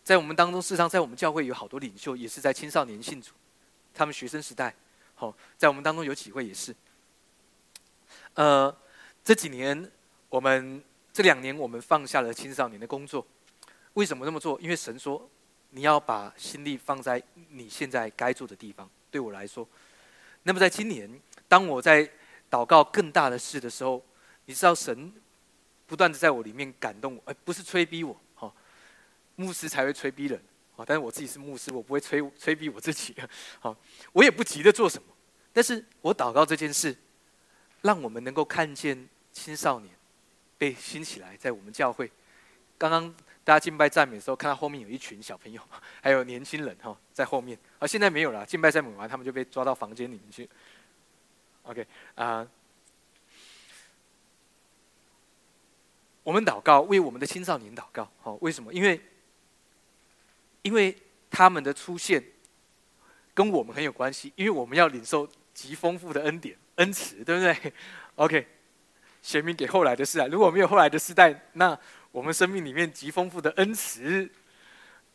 [0.04, 3.34] 在我们当中，事实上在我们教会有好多领袖也是在青少年信主，
[3.94, 4.74] 他们学生时代，
[5.14, 6.76] 好在我们当中有几位也是。
[8.34, 8.76] 呃，
[9.24, 9.92] 这几年
[10.36, 13.26] 我们这两年我们放下了青少年的工作，
[13.94, 14.60] 为什么这么做？
[14.60, 15.30] 因为神说
[15.70, 18.90] 你要把心力放在你现在该做的地方。
[19.10, 19.66] 对我来说，
[20.44, 21.10] 那么在今年，
[21.48, 22.06] 当我在
[22.52, 24.04] 祷告更大的事的时候。
[24.48, 25.12] 你知道神
[25.88, 28.54] 不断的在我里面感动我，而不是催逼我，哈，
[29.36, 30.40] 牧师才会催逼人。
[30.76, 33.16] 啊，但是我自己是牧师，我不会催催逼我自己。
[33.60, 33.76] 好，
[34.14, 35.08] 我也不急着做什么。
[35.52, 36.96] 但是我祷告这件事，
[37.82, 39.95] 让我们能够看见青少年
[40.58, 42.12] 被兴起来，在我们教会。
[42.78, 43.14] 刚刚
[43.44, 45.62] 大家敬拜赞美的时候，看到后面有一群小朋友，
[46.02, 47.58] 还有年轻人哈，在后面。
[47.80, 50.50] 而现在没有了，敬拜赞美完，他们就被抓到房间里面去。
[51.64, 52.48] OK 啊，
[56.24, 58.10] 我们祷告，为我们的青少年祷告。
[58.22, 58.74] 好，为什么？
[58.74, 59.00] 因为，
[60.62, 60.96] 因为
[61.30, 62.24] 他们的出现
[63.34, 65.28] 跟我们很有关系，因为我们要领受。
[65.56, 67.74] 极丰富的恩典、恩慈，对不对
[68.16, 68.46] ？OK，
[69.26, 70.28] 显明给后来的世代。
[70.28, 71.76] 如果没有后来的世代，那
[72.12, 74.30] 我们生命里面极丰富的恩慈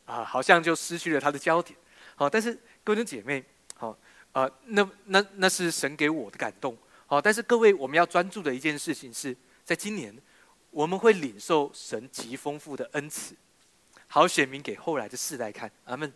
[0.04, 1.78] 啊，好像就失去了它的焦点。
[2.16, 3.44] 好，但是各位的姐妹，
[3.76, 3.96] 好
[4.32, 6.76] 啊，那那那是神给我的感动。
[7.06, 10.12] 好，但是各位，我们要专注的一件事情是，在今年
[10.72, 13.36] 我们会领受神极丰富的恩慈，
[14.08, 15.70] 好显明给后来的世代看。
[15.84, 16.12] 阿门。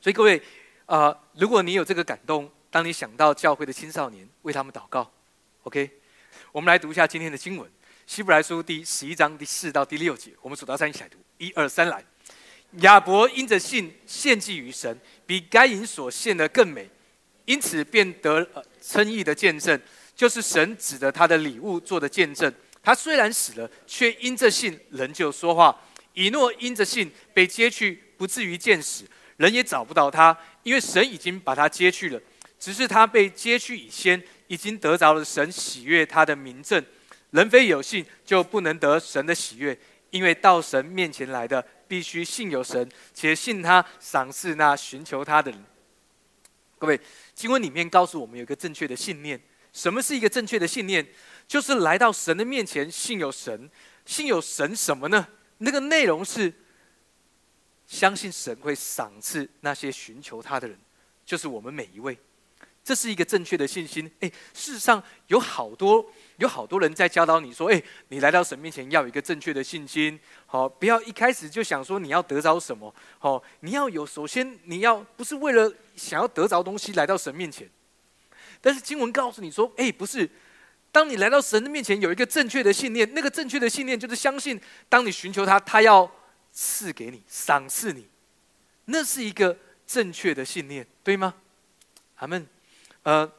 [0.00, 0.42] 所以各位
[0.86, 5.08] 啊，如果你有这个感动，当你想到教会的青少年，为他们祷告
[5.62, 6.00] ，OK？
[6.54, 7.68] 我们来读一下今天的经文，
[8.06, 10.30] 《希伯来书》第十一章第四到第六节。
[10.40, 12.00] 我们数到三一起来读，一二三来。
[12.82, 16.88] 亚伯因着信献祭于神，比该隐所献的更美，
[17.44, 18.48] 因此便得
[18.80, 19.82] 称义的见证，
[20.14, 22.54] 就是神指着他的礼物做的见证。
[22.84, 25.76] 他虽然死了，却因着信仍旧说话。
[26.12, 29.04] 以诺因着信被接去，不至于见死，
[29.38, 32.20] 人也找不到他，因为神已经把他接去了。
[32.60, 34.22] 只是他被接去以先，
[34.54, 36.82] 已经得着了神喜悦他的名证。
[37.32, 39.76] 人非有信，就不能得神的喜悦。
[40.10, 45.64] 因为到神面前来的，必须信有神，且信他赏赐那寻求他的人。
[46.78, 47.00] 各位，
[47.34, 49.40] 经文里面告诉我们有一个正确的信念。
[49.72, 51.04] 什么是一个正确的信念？
[51.48, 53.68] 就是来到神的面前，信有神。
[54.06, 55.26] 信有神什么呢？
[55.58, 56.52] 那个内容是
[57.88, 60.78] 相信神会赏赐那些寻求他的人，
[61.26, 62.16] 就是我们每一位。
[62.84, 64.08] 这是一个正确的信心。
[64.20, 66.04] 哎，事实上有好多
[66.36, 77.66] 有好多人在教导你说：“哎，你来到神面前要有一个正确的信心，好，不要一开始就想说你要得着什么，好，你要有首先你要不是为了想要得着东西来到神面前，
[78.60, 80.28] 但是经文告诉你说：哎，不是，
[80.92, 86.10] 当你来到神的面前有一个正确的信念，那个正确的信念就是相信，当你寻求他，他要
[86.52, 88.06] 赐给你，赏赐你，
[88.84, 91.34] 那是一个正确的信念，对吗？
[92.16, 92.46] 阿门。
[93.04, 93.30] 呃，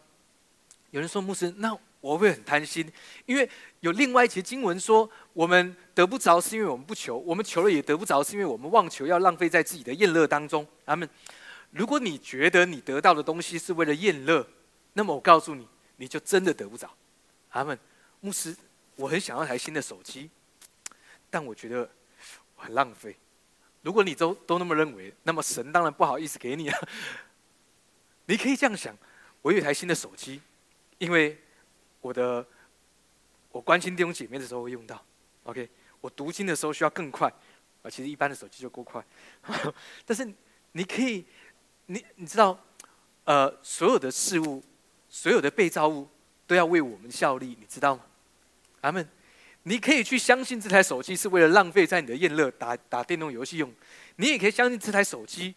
[0.91, 2.89] 有人说牧师，那我会很贪心，
[3.25, 3.49] 因为
[3.79, 10.65] 有另外一节经文说，我们得不着是因为我们不求，我们求了也得不着是因为我们妄求，要浪费在自己的宴乐当中。
[10.85, 11.09] 阿门。
[11.71, 14.47] 如果你觉得你得到的东西是为了宴乐，
[14.93, 16.89] 那么我告诉你，你就真的得不着。
[17.49, 17.77] 阿门。
[18.21, 18.55] 牧师，
[18.95, 20.29] 我很想要台新的手机，
[21.29, 21.89] 但我觉得
[22.55, 23.15] 很浪费。
[23.81, 26.79] 如果你都都那么认为，那么神当然不好意思给你啊。
[28.27, 28.95] 你可以这样想。
[29.45, 30.41] 我有一台新的手机，
[30.97, 31.39] 因为
[32.01, 32.43] 我的
[33.51, 34.99] 我关心弟兄姐妹的时候会用到。
[35.43, 35.69] OK，
[36.01, 37.31] 我读经的时候需要更快，
[37.83, 39.05] 啊，其实一般的手机就够快。
[40.03, 40.27] 但是
[40.71, 41.23] 你可以，
[41.85, 42.59] 你你知道，
[43.25, 44.63] 呃，所有的事物，
[45.09, 46.09] 所有的被造物
[46.47, 48.01] 都要为我们效力，你知道吗？
[48.81, 49.07] 阿门。
[49.61, 53.71] 你可以去相信这台手机是为了浪费在你的宴乐打打电动游戏用，
[54.15, 55.53] 你也可以相信这台手机。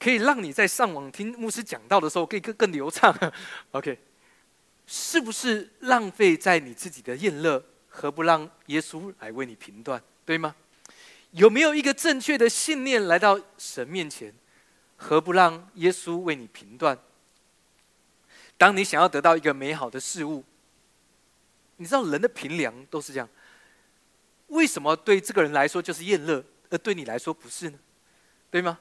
[0.00, 3.14] 可以让你在上网听牧师讲道的时候，可以更更流畅。
[3.70, 3.96] OK，
[4.86, 7.62] 是不是浪费在你自己的宴乐？
[7.88, 10.02] 何不让耶稣来为你评断？
[10.24, 10.56] 对吗？
[11.32, 14.34] 有没有一个正确的信念来到神面前？
[14.96, 16.98] 何不让耶稣为你评断？
[18.56, 20.44] 当你想要得到一个美好的事物，
[21.76, 23.28] 你知道人的评量都是这样。
[24.48, 27.78] 为什么对这个人来说就是宴乐，而对你来说不是呢？
[28.50, 28.78] 对吗？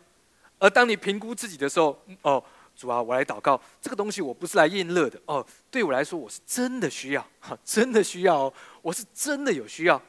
[0.59, 2.43] 而当你评估自己的时候，哦，
[2.75, 10.01] 主啊，我来祷告，这个东西我不是来应乐的，哦，对我来说我是真的需要， 哈，真的需要，我是真的有需要，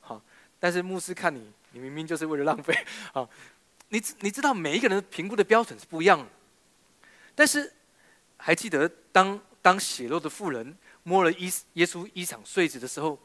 [0.00, 0.22] 好，
[0.58, 2.72] 但是牧师看你，你明明就是为了浪费，
[3.12, 3.28] 啊，
[3.88, 6.26] 你你知道每一个人评估的标准是不一样的，
[7.34, 7.72] 但是
[8.36, 13.18] 还记得当当血肉的妇人摸了衣耶稣衣裳穗子的时候，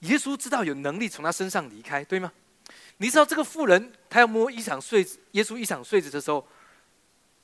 [0.00, 2.32] 耶稣知道有能力从他身上离开，对吗？
[2.98, 6.46] 你知道这个妇人，她要摸一场穗子，耶稣一场穗子的时候，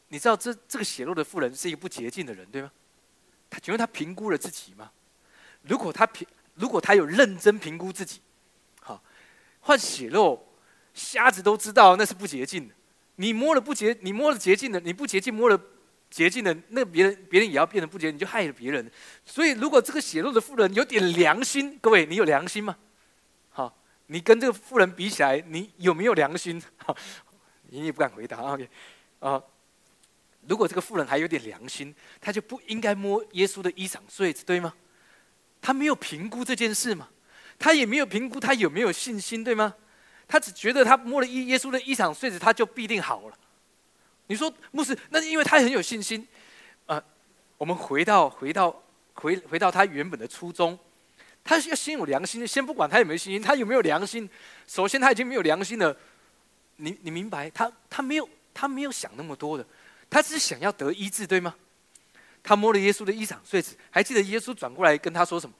[0.09, 2.71] 你知道这这个血肉的妇人是一个不洁净的人，对吗？
[3.49, 4.91] 他请问他评估了自己吗？
[5.63, 8.21] 如果他评，如果他有认真评估自己，
[8.81, 9.03] 好，
[9.61, 10.45] 换血肉，
[10.93, 12.75] 瞎子都知道那是不洁净的。
[13.17, 15.61] 你摸了不洁，你摸了洁净的，你不洁净摸了
[16.11, 18.91] 洁净的，那别人别人也要变得不洁，你就害了别人。
[19.25, 22.77] 所以，如果这个血肉的妇人有点良心，各位，你有良心吗？
[24.07, 26.63] 你跟这个富人比起来，你有没有良心？
[27.71, 28.39] 你也不敢回答。
[28.41, 28.69] OK，
[29.19, 29.43] 啊，
[30.47, 34.75] 如果这个富人还有点良心，他就不应该摸耶稣的衣裳穗子，对吗？
[35.61, 37.09] 他没有评估这件事嘛？
[37.59, 39.75] 他也没有评估他有没有信心，对吗？
[40.29, 43.39] 他只觉得他摸了耶耶稣的衣裳穗子，他就必定好了。
[44.27, 46.27] 你说牧师，那是因为他很有信心。
[46.87, 47.03] 呃，
[47.57, 48.83] 我们回到回到
[49.15, 50.79] 回回到他原本的初衷。
[51.45, 54.29] 他是要先有良心，先不管他有没有信心，他有没有良心？
[54.67, 55.95] 首先他已经没有良心了，
[56.77, 57.51] 你你明白？
[57.51, 59.67] 他他没有他没有想那么多的，
[60.09, 61.55] 他只是想要得医治，对吗？
[62.43, 65.55] 他摸了耶稣的衣裳穗子，还记得耶稣转过来跟他说什么？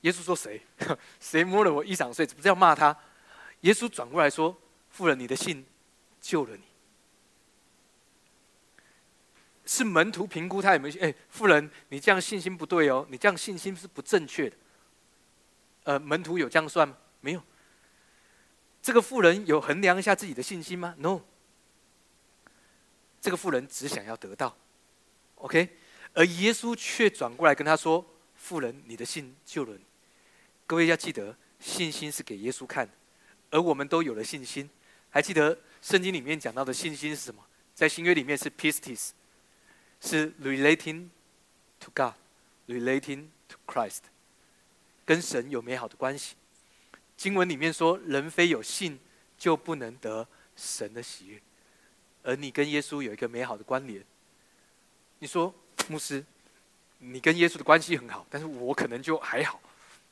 [0.00, 0.60] 耶稣说谁？
[1.20, 2.34] 谁摸了我衣裳穗子？
[2.34, 2.96] 不是要骂他？
[3.60, 4.54] 耶稣转过来说
[4.90, 5.64] ：“妇人，你的信
[6.20, 6.62] 救了你。”
[9.66, 11.02] 是门徒评估他有没有？
[11.02, 14.56] 哎，富人，你这样信心不对哦，你这样信心是不正确的。
[15.84, 16.96] 呃，门徒有这样算吗？
[17.20, 17.42] 没有。
[18.82, 21.20] 这个富人有衡量一下自己的信心吗？No。
[23.20, 24.54] 这个富人只想要得到
[25.36, 25.78] ，OK。
[26.12, 28.04] 而耶稣却转过来跟他说
[28.36, 29.80] ：“富人，你的信救了你。”
[30.66, 32.92] 各位要记得，信心是给耶稣看的，
[33.50, 34.68] 而我们都有了信心。
[35.08, 37.42] 还记得圣经里面讲到的信心是什么？
[37.74, 39.10] 在新约里面是 pistis。
[40.04, 41.08] 是 relating
[41.80, 42.12] to God,
[42.68, 44.00] relating to Christ，
[45.06, 46.36] 跟神有美好的关系。
[47.16, 49.00] 经文里面说，人非有信
[49.38, 51.40] 就不能得神的喜悦，
[52.22, 54.04] 而你跟耶稣有一个美好的关联。
[55.20, 55.54] 你说，
[55.88, 56.22] 牧师，
[56.98, 59.58] 你跟耶稣的关系很好，但是我可能就还好，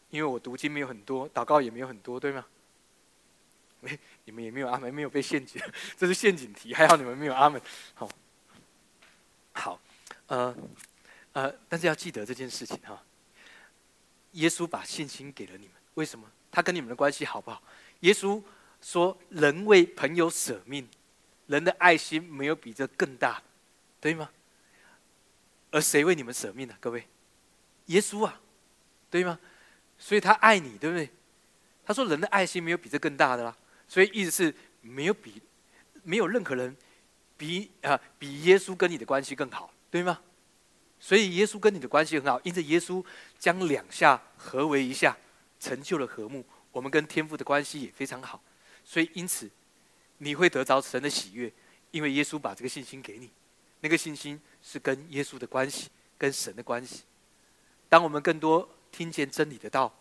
[0.09, 2.47] 因为我读经没有很多，祷告也没有很多，对吗？
[3.81, 5.61] 没， 你们也没有阿门，没有被陷阱，
[5.99, 7.61] 这是陷阱题，还好你们没有阿门。
[7.93, 8.09] 好。
[9.53, 9.81] 好，
[10.27, 10.57] 呃，
[11.33, 13.03] 呃，但是要记得这件事情哈。
[14.33, 16.27] 耶稣把信心给了你们，为什么？
[16.51, 17.63] 他跟你们的关系好不好？
[18.01, 18.43] 耶稣
[18.81, 20.89] 说：“人为朋友舍命，
[21.47, 23.43] 人的爱心没有比这更大，
[24.01, 24.31] 对吗？”
[25.71, 26.75] 而谁为你们舍命呢？
[26.81, 27.07] 各位，
[27.87, 28.41] 耶稣啊，
[29.11, 29.39] 对吗？
[29.99, 31.11] 所以他爱你，对不对？
[31.85, 35.43] 他说：“人的爱心没有比这更大的啦。”所以意思是没有比，
[36.03, 36.75] 没有任何人。
[37.37, 40.21] 比啊，比耶稣跟你的关系更好，对吗？
[41.01, 43.05] 所以耶稣跟你的关系很好，因着耶稣
[43.39, 45.17] 将两下合为一下，
[45.59, 46.45] 成就了和睦。
[46.71, 48.41] 我们跟天父的关系也非常好，
[48.85, 49.51] 所以因此
[50.19, 51.53] 你会得着神的喜悦，
[51.91, 53.29] 因为耶稣把这个信心给你。
[53.81, 57.03] 那个信心是跟耶稣的关系，跟神的关系。
[57.89, 59.93] 当我们更多听见真理的道，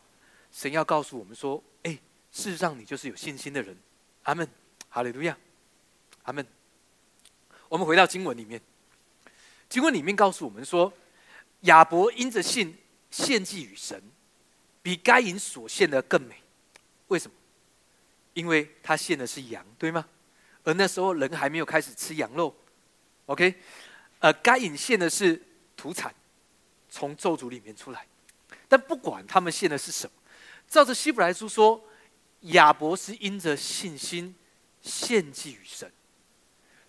[0.52, 1.98] 神要告诉我们说：“哎，
[2.32, 3.76] 事实上你就是有信心的人。”
[4.24, 4.48] 阿门，
[4.88, 5.36] 哈利路亚，
[6.24, 6.46] 阿门。
[7.72, 8.60] 我们回到经文里面，
[9.70, 10.92] 经文里面告诉我们说，
[11.62, 12.78] 亚伯因着信
[13.10, 14.04] 献祭与神，
[14.82, 16.36] 比该隐所献的更美。
[17.08, 17.38] 为什么？
[18.34, 20.06] 因为他献的是羊，对吗？
[20.66, 22.54] 而那时候人还没有开始吃羊肉。
[23.28, 23.56] OK，
[24.20, 25.42] 呃，该隐献的是
[25.78, 26.14] 土产，
[26.90, 28.06] 从咒诅里面出来。
[28.68, 30.14] 但不管他们献的是什么，
[30.68, 31.82] 照着希伯来书说，
[32.42, 34.36] 亚伯是因着信心
[34.82, 35.90] 献祭与神。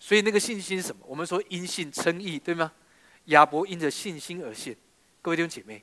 [0.03, 1.05] 所以那个信心是什么？
[1.07, 2.73] 我们说因信称义，对吗？
[3.27, 4.77] 亚伯因着信心而信。
[5.23, 5.81] 各位弟兄姐妹，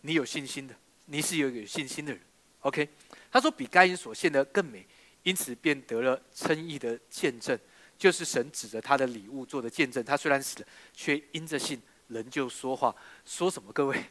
[0.00, 0.74] 你有信心的，
[1.04, 2.20] 你是有有信心的人。
[2.62, 2.88] OK，
[3.30, 4.84] 他说比该隐所献的更美，
[5.22, 7.56] 因此便得了称义的见证，
[7.96, 10.04] 就是神指着他的礼物做的见证。
[10.04, 12.92] 他虽然死了，却因着信仍旧说话。
[13.24, 13.72] 说什么？
[13.72, 14.04] 各位，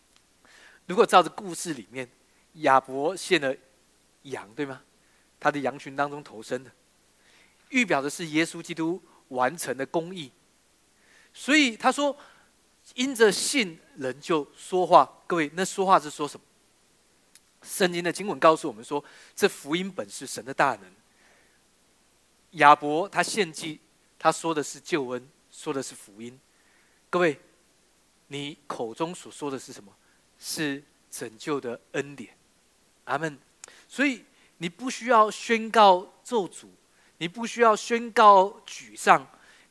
[0.84, 2.06] 如果照着故事里面，
[2.56, 3.56] 亚伯献了
[4.24, 4.82] 羊，对吗？
[5.40, 6.70] 他的羊群当中投生的。
[7.70, 10.30] 预表的是耶稣基督完成的公义，
[11.32, 12.16] 所以他说
[12.94, 16.46] ：“因着信，人就说话。”各位，那说话是说什么？
[17.62, 19.04] 圣经的经文告诉我们说
[19.36, 20.90] ：“这福音本是神的大能。”
[22.52, 23.80] 亚伯他献祭，
[24.18, 26.40] 他说的是救恩，说的是福音。
[27.10, 27.38] 各位，
[28.28, 29.94] 你口中所说的是什么？
[30.38, 32.34] 是拯救的恩典。
[33.04, 33.38] 阿门。
[33.86, 34.24] 所以
[34.56, 36.68] 你不需要宣告咒诅。
[37.18, 39.26] 你不需要宣告沮丧，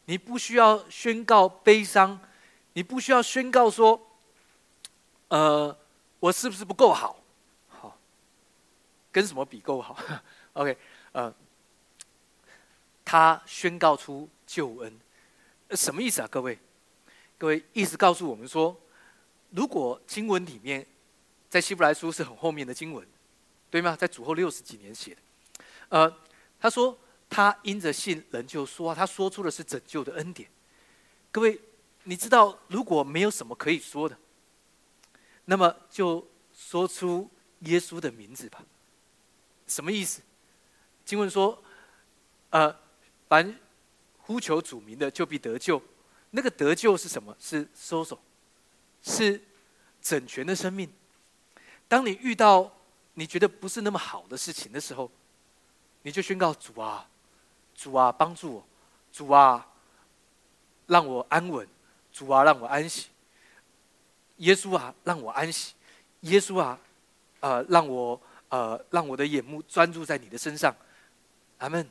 [0.06, 2.20] 你不需要宣告悲伤，
[2.74, 4.00] 你不需要宣告说
[5.30, 5.78] ：“呃，
[6.20, 7.24] 我是不是不够好？”
[7.70, 7.98] 好，
[9.12, 9.98] 跟什么比够好？
[10.54, 10.78] OK，
[11.14, 11.34] 呃，
[13.06, 15.00] 他宣告出救恩，
[15.72, 16.28] 什么意思啊？
[16.30, 16.60] 各位，
[17.38, 18.78] 各位，意思告诉我们说，
[19.52, 20.86] 如果经文里面
[21.50, 23.08] 在希伯来书是很后面的经文，
[23.72, 23.96] 对吗？
[23.96, 25.22] 在主后六十几年写的，
[25.88, 26.18] 呃，
[26.60, 26.98] 他说。
[27.38, 30.50] 他因着信，人就说，他说出的是拯救的恩典。
[31.32, 31.62] 各位，
[32.02, 34.18] 你知道，如果没有什么可以说的，
[35.46, 37.30] 那么就说出
[37.60, 38.66] 耶稣的名字吧。
[39.68, 40.24] 什么意思？
[41.06, 41.64] 经文说，
[42.50, 42.76] 呃，
[43.28, 43.56] 凡
[44.18, 45.80] 呼求主名的，就必得救。
[46.32, 47.38] 那个得救是什么？
[47.40, 48.20] 是收手，
[49.04, 49.40] 是
[50.02, 50.92] 整全的生命。
[51.88, 52.76] 当你遇到
[53.14, 55.12] 你觉得不是那么好的事情的时候，
[56.02, 57.08] 你就宣告主啊，
[57.78, 58.68] 主啊，帮助我，
[59.14, 59.66] 主啊，
[60.88, 61.66] 让我安稳，
[62.12, 63.08] 主啊，让我安息。
[64.38, 65.76] 耶稣啊，让我安息。
[66.22, 66.80] 耶稣啊，
[67.40, 68.20] 呃，让我
[68.50, 70.76] 呃，让我的眼目专注在你的身上。
[71.60, 71.88] 阿门。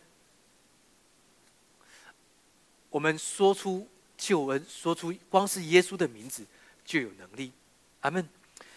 [2.91, 6.45] 我们说出救恩，说出光是耶稣的名字
[6.84, 7.53] 就有能力。
[8.01, 8.28] 阿门。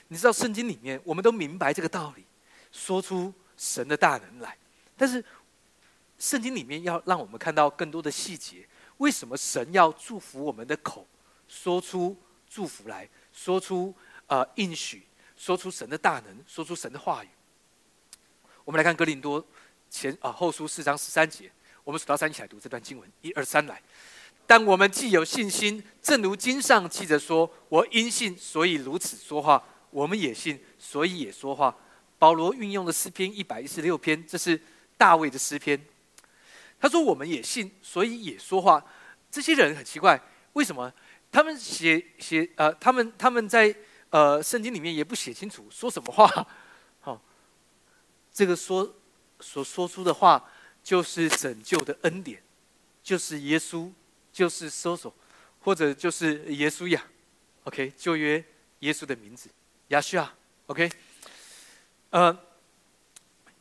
[0.10, 2.24] 你知道圣经里面，我们都明白这个道理，
[2.72, 4.58] 说出神的大能来。
[4.98, 5.24] 但是
[6.20, 8.68] 圣经里面要让我们看到更多的细节。
[8.98, 11.08] 为什么神要祝福我们的口，
[11.48, 12.16] 说出
[12.48, 13.96] 祝福来，说出
[14.28, 15.04] 呃应许，
[15.36, 17.30] 说出神的大能，说出神的话语？
[18.66, 19.44] 我们来看哥林多
[19.90, 21.50] 前啊后书四章十三节，
[21.84, 23.82] 我们数到三起来读这段经文，一二三来。
[24.46, 31.76] 但我们既有信心，正如经上记着说：“我因信，所以如此说话。”我们也信，所以也说话。
[32.20, 34.62] 保罗运用的诗篇一百一十六篇，这是
[34.98, 35.84] 大卫的诗篇。
[36.80, 38.84] 他说：“我们也信，所以也说话。”
[39.30, 40.20] 这些人很奇怪，
[40.54, 40.92] 为什么
[41.32, 43.76] 他们写写呃，他们他们在
[44.10, 46.48] 呃圣经里面也不写清楚说什么话？
[47.02, 47.22] 好，
[48.34, 48.96] 这个说
[49.40, 50.50] 所说出的话，
[50.84, 52.42] 就是拯救的恩典，
[53.04, 53.92] 就是耶稣，
[54.32, 55.14] 就是搜索，
[55.60, 57.06] 或者就是耶稣呀。
[57.66, 58.44] OK，旧约
[58.80, 59.50] 耶稣的名字。
[59.90, 60.34] 亚叙亚
[60.68, 60.90] ，OK，
[62.12, 62.36] 呃，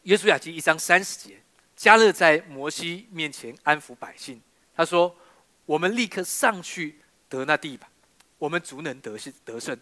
[0.02, 1.42] 耶稣雅记一章三十节，
[1.78, 4.42] 加勒在摩西面前安抚百姓，
[4.74, 5.16] 他说
[5.64, 6.98] ：“我们立刻上去
[7.28, 7.88] 得那地吧，
[8.36, 9.78] 我们足能得胜得胜。”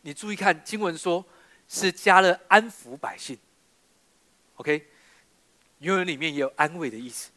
[0.00, 1.22] 你注意看经文说，
[1.68, 3.38] 是加勒安抚百姓
[4.54, 4.88] ，OK，
[5.80, 7.30] 原文里面也有安慰的意思。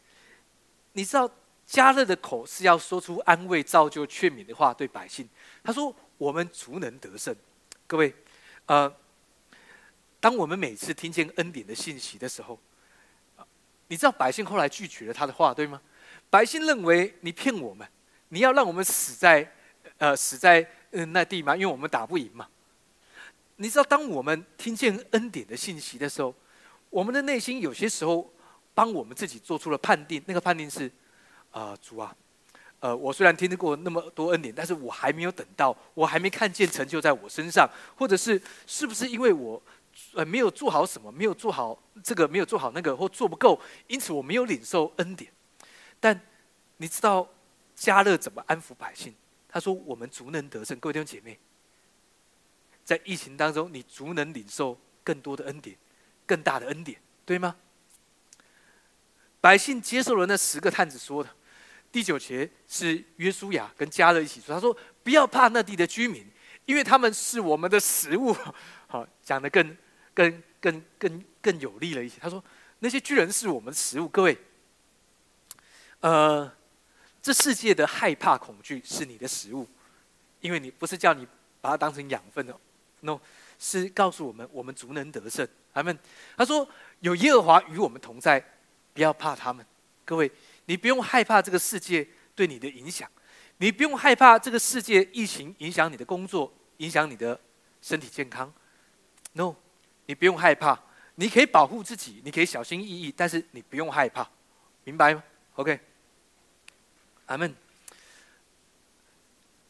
[0.94, 1.30] 你知道
[1.66, 5.28] 加勒的口是要说出安慰、造就、劝勉的话对百姓，
[5.62, 7.36] 他说：“我们足能得胜。”
[7.86, 8.14] 各位。
[8.64, 8.90] 呃，
[10.18, 12.58] 当我们每次听见恩典的信息的时候，
[13.88, 15.80] 你知道百姓后来拒绝了他的话，对吗？
[16.30, 17.86] 百姓认为你骗我们，
[18.28, 19.50] 你要让我们死在
[19.96, 21.56] 呃死在嗯那地吗？
[21.56, 22.46] 因为我们打不赢嘛。
[23.56, 26.34] 你知道，当我们听见恩典的信息的时候，
[26.90, 28.32] 我们的内心有些时候
[28.74, 30.90] 帮我们自己做出了判定，那个判定是
[31.50, 32.14] 啊主啊。
[32.80, 39.60] 呃，我虽然听过那么多恩典，但是我还没有等到，我还没看见成就在我身上，或者是是不是因为我
[40.14, 45.32] 呃没有做好什么，没有做好这个，没有做好那个，或做不够，因此我没有领受恩典。
[46.00, 46.20] 但
[46.76, 47.28] 你知道
[47.74, 49.14] 加勒怎么安抚百姓？
[49.48, 51.38] 他说：“我们足能得胜。”各位弟兄姐妹，
[52.84, 55.76] 在疫情当中，你足能领受更多的恩典，
[56.26, 57.56] 更大的恩典，对吗？
[59.40, 61.30] 百姓接受了那十个探子说的。
[61.90, 66.26] 第九节是约书亚跟加勒一起说：“他说不要怕那地的居民，
[66.66, 68.36] 因为他们是我们的食物。
[68.86, 69.74] ”好，讲的更、
[70.18, 72.18] 更、更、更、更有力了一些。
[72.20, 72.42] 他说
[72.80, 74.36] ：“那些巨人是我们的食物。”各位，
[76.00, 76.52] 呃，
[77.22, 79.64] 这世界的害怕、恐惧是你的食物，
[80.40, 81.24] 因为你不是叫你
[81.60, 82.58] 把它当成养分的
[83.02, 83.20] ，no，
[83.60, 85.46] 是告诉我们我们足能得胜。
[85.72, 85.96] 他们
[86.36, 88.42] 他说：“有耶和华与我们同在，
[88.92, 89.64] 不要怕他们。”
[90.04, 90.30] 各位。
[90.70, 93.10] 你不用害怕这个世界对你的影响，
[93.56, 97.40] 你不用害怕这个世界疫情影响你的工作，影响你的
[97.80, 98.52] 身体健康。
[99.32, 99.54] No，
[100.08, 100.80] 你不用害怕，
[101.16, 104.26] 你可以保护自己，你可以小心翼翼，但是你不用害怕，
[104.84, 105.22] 明白吗
[105.56, 105.78] ？OK，
[107.26, 107.54] 阿门。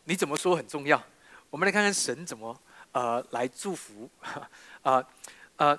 [0.04, 1.02] 你怎么说很重要？
[1.50, 2.56] 我们来看看神怎么
[2.92, 4.08] 呃来祝福
[4.82, 5.04] 啊
[5.56, 5.76] 呃，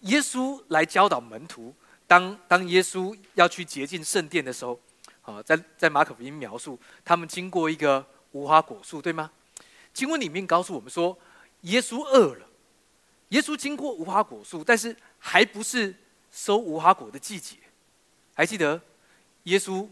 [0.00, 1.74] 耶稣来教导门徒。
[2.06, 4.80] 当当耶稣要去洁净圣殿的时候，
[5.20, 9.30] 啊，在在马可福音描述他们经过一个无花果树，对吗？
[9.92, 11.18] 经文里面告诉我们说，
[11.60, 12.46] 耶稣饿了，
[13.32, 15.94] 耶稣经过无花果树，但是还不是
[16.30, 17.56] 收无花果的季节。
[18.34, 18.78] 还记得
[19.44, 19.88] 耶稣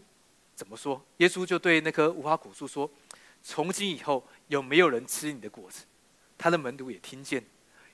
[0.55, 1.03] 怎么说？
[1.17, 2.89] 耶稣就对那棵无花果树说
[3.43, 5.85] ：“从今以后，有没有人吃你的果子？”
[6.37, 7.43] 他的门徒也听见，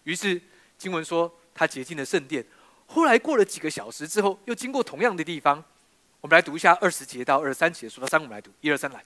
[0.03, 0.41] 于是
[0.77, 2.45] 经文说他洁净了圣殿。
[2.85, 5.63] 后来过了几个小时之后，又经过同样的地方，
[6.19, 9.01] 我们来读一下二十节到二十三节，数到三，我们来读一二三来。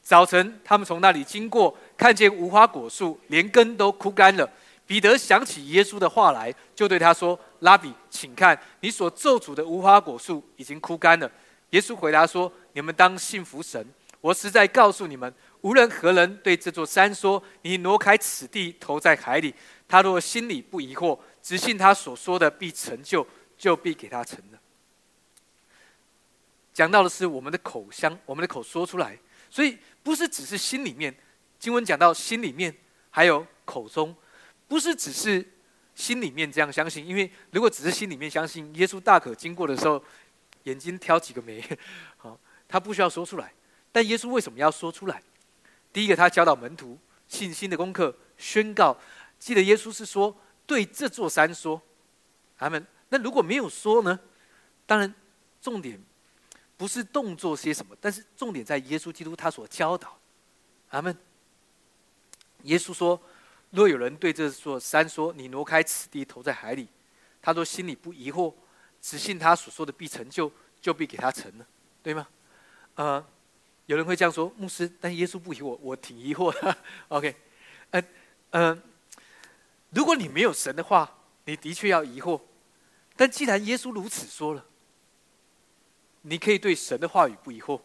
[0.00, 4.48] 早晨，他们从那里经过，看见无花果树连根都枯干了。
[4.90, 11.30] 彼得想起耶稣的话来，就对他说：“拉比，请看，你所咒诅的无花果树已经枯干了。”
[11.70, 13.86] 耶稣回答说：“你们当信服神。
[14.20, 19.54] 我实在告诉你们，无论何人对这座山说：‘你挪开此地，投在海里’，
[19.86, 23.24] 他若心里不疑惑，只信他所说的必成就，
[23.56, 24.58] 就必给他成了。
[26.74, 29.16] 讲到的是我们的口香，我们的口说出来，
[29.52, 31.14] 所以不是只是心里面。
[31.60, 32.74] 经文讲到心里面，
[33.10, 34.12] 还有口中，
[34.70, 35.44] 不是只是
[35.96, 37.04] 心里面这样相信。
[37.04, 40.00] 因为如果只是心里面相信，耶稣大可经过的时候，
[40.62, 41.60] 眼睛挑几个眉，
[42.16, 43.52] 好，他不需要说出来。
[43.90, 45.20] 但耶稣为什么要说出来？
[45.92, 46.96] 第一个，他教导门徒
[47.26, 48.96] 信心的功课，宣告。
[49.40, 51.82] 记得耶稣是说对这座山说，
[52.56, 54.20] 他们那如果没有说呢？
[54.86, 55.12] 当然，
[55.60, 56.00] 重点。
[56.76, 60.18] 不是动作些什么，但是重点在耶稣基督他所教导。
[60.88, 61.14] 阿门。
[62.62, 63.20] 耶稣说
[63.70, 66.88] ：“若有人对这座山说‘你挪开此地，投在海里’，
[67.40, 68.52] 他说心里不疑惑，
[69.00, 70.50] 只信他所说的必成就，
[70.80, 71.66] 就必给他成了，
[72.02, 72.26] 对吗？”
[72.96, 73.24] 呃，
[73.86, 76.76] 有人会这样说，牧师，但耶稣不疑惑，我挺疑惑的。
[77.08, 77.34] OK，
[77.90, 78.02] 呃
[78.50, 78.82] 呃，
[79.90, 82.40] 如果你没有神的话，你的确要疑惑。
[83.16, 84.66] 但既然耶稣如此说了。
[86.22, 87.80] 你可以对神的话语不疑惑，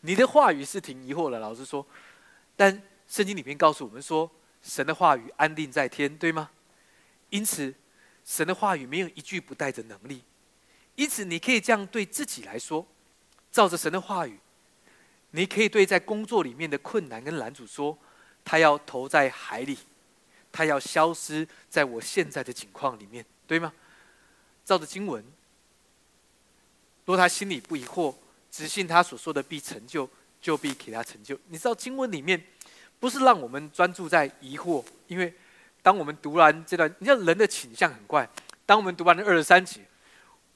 [0.00, 1.38] 你的话语是挺疑惑的。
[1.38, 1.86] 老实说，
[2.56, 4.28] 但圣经里面告诉我们说，
[4.66, 6.50] 神的话语安定在天，对吗？
[7.30, 7.72] 因此，
[8.24, 10.24] 神的话语没有一句不带着能力。
[10.96, 12.84] 因此，你可以这样对自己来说：
[13.52, 14.40] 照着神的话语，
[15.30, 17.96] 你可以对在工作里面的困难跟拦阻说，
[18.44, 19.78] 他要投在海里，
[20.50, 23.72] 他要消失在我现在的境况里面，对吗？
[24.64, 25.24] 照着经文。
[27.04, 28.12] 若他心里不疑惑，
[28.50, 30.10] 只信他所说的必成就，
[30.40, 31.38] 就必给他成就。
[31.46, 32.42] 你知道经文里面
[33.06, 35.32] 不是让我们专注在疑惑，因为
[35.80, 38.28] 当我们读完这段，你知道人的倾向很怪。
[38.66, 39.80] 当我们读完了二十三节，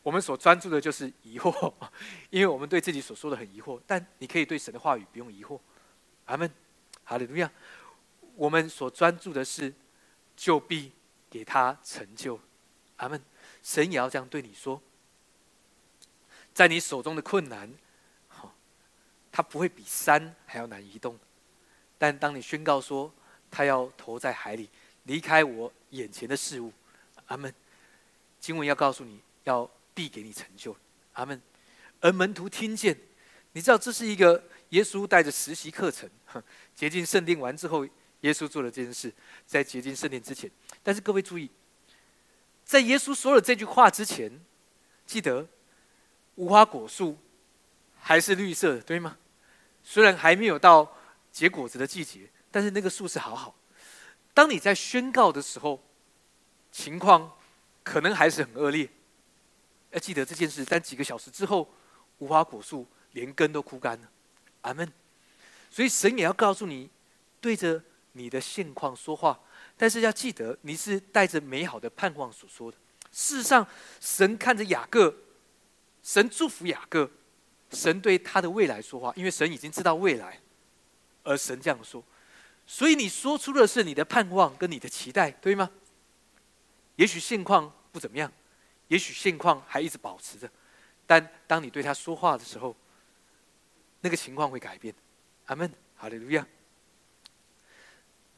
[0.02, 1.72] 我们所专注的就是疑惑，
[2.28, 3.80] 因为我们对自己所说的很疑惑。
[3.86, 5.60] 但你可以对神的话语不用疑惑。
[6.24, 6.50] 阿门，
[7.04, 7.48] 好的，怎么样？
[8.34, 9.72] 我们所专注的是，
[10.34, 10.90] 就必
[11.30, 12.40] 给他成就。
[12.96, 13.22] 阿门。
[13.62, 14.82] 神也要这样对你说。
[16.52, 17.72] 在你手中的困难，
[18.26, 18.52] 好，
[19.30, 21.16] 它不会比山还要难移动。
[22.00, 23.12] 但当你宣告说，
[23.50, 24.70] 他要投在海里，
[25.02, 26.72] 离开我眼前的事物，
[27.26, 27.54] 阿门。
[28.40, 30.74] 经文要告诉你要必给你成就，
[31.12, 31.38] 阿门。
[32.00, 32.96] 而门徒听见，
[33.52, 36.08] 你知道这是一个耶稣带着实习课程，
[36.74, 37.84] 洁净圣殿完之后，
[38.22, 39.12] 耶稣做了这件事，
[39.44, 40.50] 在洁净圣殿之前。
[40.82, 41.50] 但是各位注意，
[42.64, 44.40] 在耶稣说了这句话之前，
[45.04, 45.46] 记得。
[46.36, 47.18] 无花果树
[47.98, 49.18] 还是绿色的，对吗？
[49.84, 50.90] 虽然还没有到
[51.32, 53.54] 结果子的季节，但是那个树是好好。
[54.34, 55.82] 当你在宣告的时候，
[56.70, 57.36] 情况
[57.82, 58.88] 可能还是很恶劣。
[59.90, 61.68] 要记得这件事，但几个小时之后，
[62.18, 64.08] 无花果树连根都枯干了。
[64.62, 64.90] 阿门。
[65.70, 66.88] 所以神也要告诉你，
[67.40, 69.38] 对着你的现况说话，
[69.76, 72.78] 但是要记得你是带着美好的盼望所说的。
[73.12, 73.66] 事实上，
[74.00, 75.14] 神看着雅各。
[76.02, 77.10] 神祝福雅各，
[77.72, 80.40] 神对他的未来说话，因为神已经知道未来，
[81.30, 82.02] 而神这样说，
[82.66, 85.70] 所以你说出的是你的盼望跟你的期待，对吗？
[86.96, 88.32] 也许现况不怎么样，
[88.88, 90.50] 也许现况还一直保持着，
[91.06, 92.74] 但当你对他说话的时候，
[94.00, 94.94] 那个情况会改变。
[95.46, 96.46] 阿门，哈利路亚。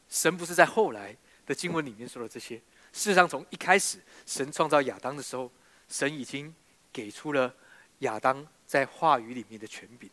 [0.08, 1.16] 神不是在后来
[1.46, 2.56] 的经文里面说了这些，
[2.92, 5.50] 事实上从一开始神创造亚当的时候，
[5.88, 6.54] 神已经。
[6.94, 7.54] 给出了
[8.00, 10.10] 亚当在话语里面的权柄。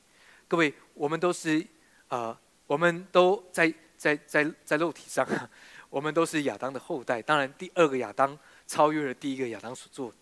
[0.47, 1.67] 各位，我们都是
[2.07, 2.34] 呃，
[2.70, 5.28] 我们都在在在在肉体上，
[5.89, 7.20] 我们都是亚当的后代。
[7.20, 10.13] 当然，第二个亚当超越了第一个亚当所做。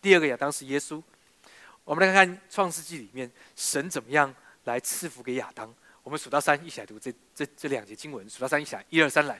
[0.00, 1.02] 第二个亚当是耶稣。
[1.84, 4.34] 我们来看看创世纪里面神怎么样
[4.64, 5.70] 来赐福给亚当。
[6.02, 8.26] 我们数到三，一起来读这这这两节经文。
[8.30, 9.38] 数到三，一起来，一二三，来。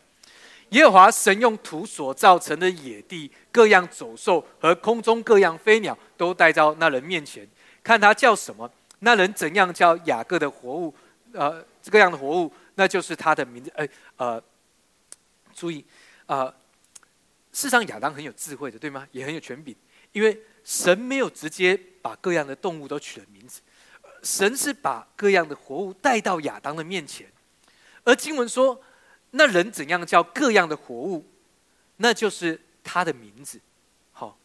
[0.68, 7.48] 耶和华神用土所造成的野地，各样走兽和空中各样飞鸟，都带到那人面前，
[7.82, 8.70] 看他叫什么。
[8.98, 10.94] 那人怎样叫雅各的活物？
[11.32, 13.72] 呃，这个样的活物，那就是他的名字。
[13.74, 14.42] 呃呃，
[15.54, 15.84] 注意
[16.26, 16.46] 啊，
[17.52, 19.06] 事实上亚当很有智慧的，对吗？
[19.12, 19.74] 也很有权柄，
[20.12, 23.60] 因为神没有直接把各样的动物都取了名字，
[24.22, 27.26] 神是把各样的活物带到亚当的面前，
[28.04, 28.80] 而经文说。
[29.32, 31.24] 那人怎样叫各样的活物？
[31.98, 33.60] 那就是他的名字。
[34.10, 34.36] 好，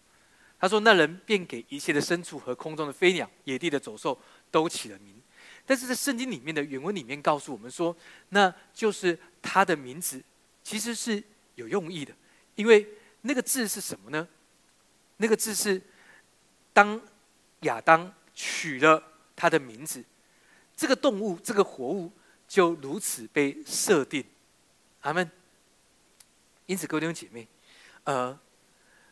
[0.59, 4.15] 他说：“那人便给一切的牲畜和空中的飞鸟、野地的走兽
[4.51, 5.19] 都起了名。”
[5.65, 7.95] 但是在圣经里面的原文里面告诉我们说，
[8.29, 10.21] 那就是他的名字，
[10.63, 11.23] 其实是
[11.55, 12.13] 有用意的，
[12.55, 12.87] 因为
[13.21, 14.27] 那个字是什么呢？
[15.17, 15.81] 那个字是
[16.73, 17.01] 当
[17.61, 19.01] 亚当取了
[19.35, 20.03] 他的名字，
[20.75, 22.11] 这个动物、这个活物
[22.47, 24.23] 就如此被设定。
[25.01, 25.29] 阿门。
[26.67, 27.47] 因此，各位弟兄姐妹，
[28.05, 28.39] 呃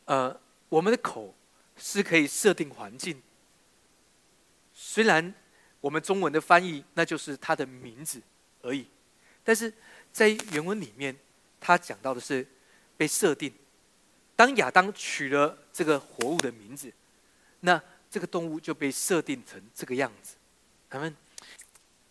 [0.06, 1.36] 呃，我们的口
[1.78, 3.22] 是可以设定环境。
[4.74, 5.34] 虽然
[5.84, 8.21] 我们中文的翻译那就是他的名字
[8.61, 8.88] 而已，
[9.43, 9.71] 但是
[10.13, 11.13] 在原文里面，
[11.59, 12.47] 他讲到的是
[12.95, 13.53] 被设定。
[14.34, 16.89] 当亚当取了这个活物的名字，
[17.59, 20.36] 那这个动物就被设定成这个样子。
[20.89, 21.13] 他们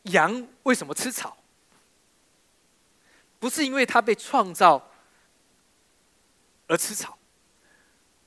[0.03, 1.35] 羊为什么吃草？
[3.39, 4.91] 不是因为它被创造
[6.67, 7.17] 而吃草，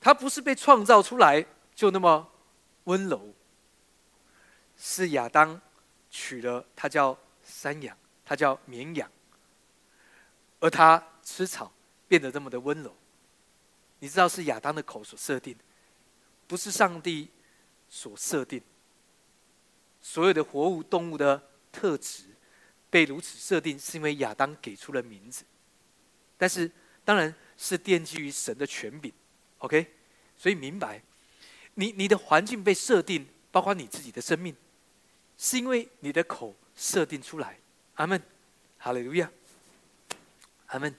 [0.00, 2.28] 它不是被创造出来就那么
[2.84, 3.32] 温柔。
[4.78, 5.60] 是亚当
[6.10, 9.10] 取了它叫山羊，它叫绵羊，
[10.60, 11.72] 而它吃草
[12.08, 12.94] 变得这么的温柔。
[13.98, 15.56] 你知道是亚当的口所设定，
[16.46, 17.28] 不是上帝
[17.88, 18.62] 所设定。
[20.02, 22.24] 所有的活物动物的特质
[22.90, 25.44] 被如此设定，是因为亚当给出了名字。
[26.36, 26.70] 但是
[27.04, 29.12] 当然是奠基于神的权柄
[29.58, 29.94] ，OK？
[30.36, 31.02] 所以明白，
[31.74, 34.54] 你你的环境被设定，包括你自己的生命，
[35.38, 37.58] 是因为你的口设定出来。
[37.94, 38.20] 阿门，
[38.78, 39.30] 哈利路亚，
[40.66, 40.94] 阿门。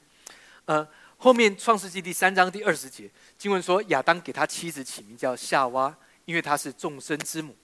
[0.66, 0.88] 呃。
[1.20, 3.10] 后面创世纪第三章第二十节
[3.40, 7.56] 经文说，亚当给他妻子起名叫夏娃，因为她是众生之母。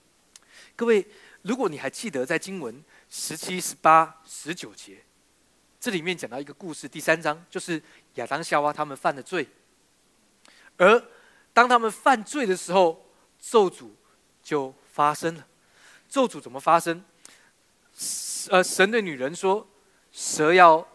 [0.75, 1.05] 各位，
[1.43, 4.97] 如果你还记得在经文十七、十八、十九节，
[5.79, 7.79] 这里面讲到一个故事，第三章就是
[8.15, 9.47] 亚当、夏娃他们犯的罪，
[10.77, 10.99] 而
[11.53, 13.05] 当他们犯罪的时候，
[13.39, 13.91] 咒诅
[14.41, 15.45] 就发生了。
[16.13, 17.03] 咒诅怎么发生？
[18.51, 19.67] 呃，神对女人说
[20.13, 20.87] ：“蛇要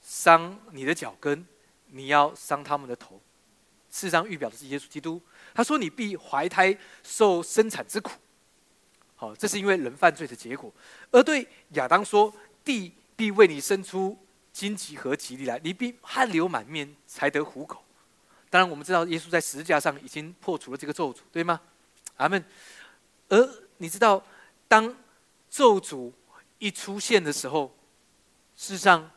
[0.00, 1.46] 伤你的脚跟。”
[1.92, 3.20] 你要伤他们的头，
[3.90, 5.20] 事实上预表的是耶稣基督。
[5.54, 8.12] 他说：“你必怀胎受生产之苦。”
[9.14, 10.72] 好，这是因为人犯罪的结果。
[11.10, 12.32] 而对亚当说
[12.64, 14.18] ：“地必为你生出
[14.54, 17.84] 荆棘和吉利来，你必汗流满面才得糊口。”
[18.48, 21.60] 当然，我们知道耶稣在十字架上已经破除了这个咒诅，对吗？
[22.16, 22.42] 阿门。
[23.28, 23.48] 而
[23.78, 24.22] 你知道，
[24.68, 24.96] 当
[25.48, 26.12] 咒诅
[26.58, 27.76] 一出现的时候，
[28.54, 29.10] 事实上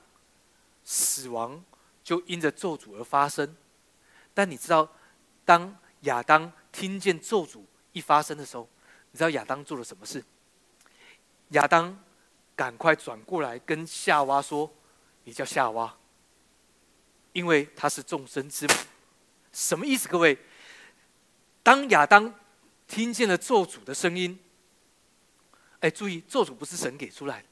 [0.83, 1.63] 死亡。
[2.01, 3.55] 就因着咒诅而发生，
[4.33, 4.89] 但你知道，
[5.45, 8.67] 当亚当听见咒诅一发生的时候，
[9.11, 10.23] 你知道亚当做了什么事？
[11.49, 11.95] 亚当
[12.55, 14.73] 赶快转过来跟夏娃说
[15.23, 15.95] ：“你叫夏娃，
[17.31, 18.73] 因为他是众生之母。”
[19.53, 20.07] 什么意思？
[20.07, 20.35] 各位，
[21.61, 22.33] 当亚当
[22.87, 24.39] 听见了咒诅的声音，
[25.81, 27.47] 哎，注意，咒诅不是神给出来的，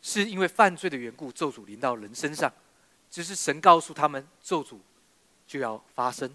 [0.00, 2.52] 是因为犯罪的缘故，咒诅临到人身上。
[3.10, 4.76] 只是神告诉他们咒诅
[5.46, 6.28] 就要发生，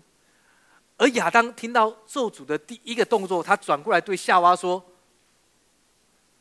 [0.98, 4.82] 而亚当听到咒诅的第一个动作，他转过来对夏娃说：“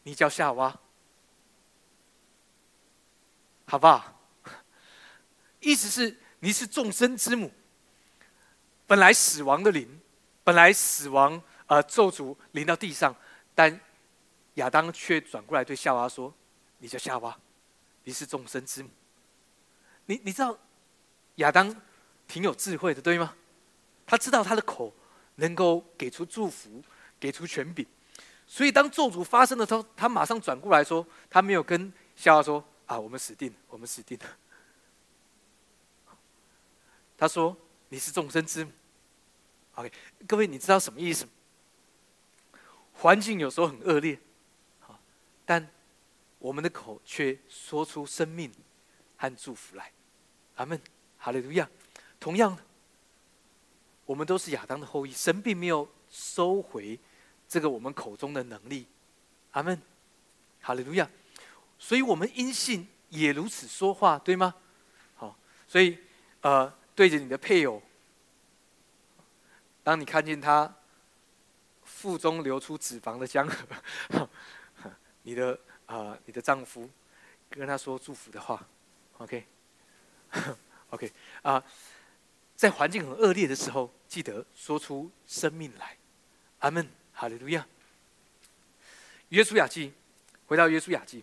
[0.05, 0.79] 你叫夏娃，
[3.67, 4.15] 好不好？”
[5.59, 7.51] 意思是你是众生之母。
[8.87, 10.01] 本来死亡的灵，
[10.45, 13.13] 本来死亡呃咒诅临到地上，
[13.57, 13.81] 但
[14.59, 16.33] 亚当却转过来对夏娃说
[16.79, 17.37] ：“你叫夏娃，
[18.05, 18.91] 你是众生之母。”
[20.07, 20.57] 你你知道
[21.37, 21.75] 亚当
[22.27, 23.35] 挺有智慧的，对吗？
[24.07, 24.93] 他知道他的口
[25.37, 26.83] 能够给出祝福，
[27.21, 27.87] 给出权柄，
[28.47, 34.25] 所以当咒诅发生的时候，他马上转过来说，他没有跟夏娃说：“啊，我们死定了，我们死定了。”
[37.17, 37.57] 他说
[37.91, 38.73] ：“你是众生之母。
[39.75, 39.93] ”OK，
[40.27, 41.29] 各位，你知道什么意思？
[42.95, 44.19] 环境有时候很恶劣，
[45.49, 45.67] 但
[46.39, 48.53] 我们的口却说出生命
[49.17, 49.91] 和祝福来。
[50.57, 50.79] 阿门，
[51.17, 51.67] 哈利路亚。
[52.21, 52.55] 同样，
[54.05, 57.01] 我们都是亚当的后裔，神并没有收回
[57.49, 58.87] 这个我们口中的能力。
[59.53, 59.81] 阿门，
[60.61, 61.09] 哈利路亚。
[61.79, 64.55] 所以我们因信也如此说话，对吗？
[65.15, 65.35] 好，
[65.67, 65.97] 所以
[66.43, 67.83] 呃，对着你的配偶，
[69.83, 70.77] 当你看见他
[71.85, 74.29] 腹中流出脂肪的江河，
[75.29, 76.89] 你的啊，你的丈夫
[77.51, 78.67] 跟他说祝福的话
[79.19, 79.45] ，OK。
[80.89, 81.13] OK
[81.43, 81.63] 啊，
[82.57, 85.95] 在环境很恶劣的时候，记得说出生命来。
[86.61, 87.67] 阿门，哈利路亚。
[89.29, 89.93] 约书亚记，
[90.47, 91.23] 回到约书亚记，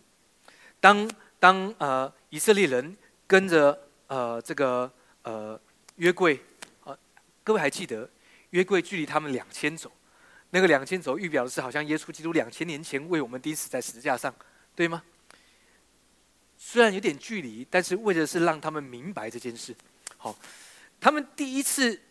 [0.80, 2.96] 当当呃以色列人
[3.26, 4.92] 跟着呃这个
[5.24, 5.60] 呃
[5.96, 6.40] 约柜，
[6.84, 6.96] 呃
[7.44, 8.08] 各位还记得
[8.52, 9.92] 约柜距离他们两千走，
[10.56, 14.34] 那个两千走预表的是好像耶稣基督两千年前为我们钉死在十字架上，
[14.74, 15.04] 对吗？
[16.58, 19.76] 虽然有点距离，但是为的是让他们明白这件事。
[20.16, 20.34] 好，
[21.02, 22.02] 他们第一次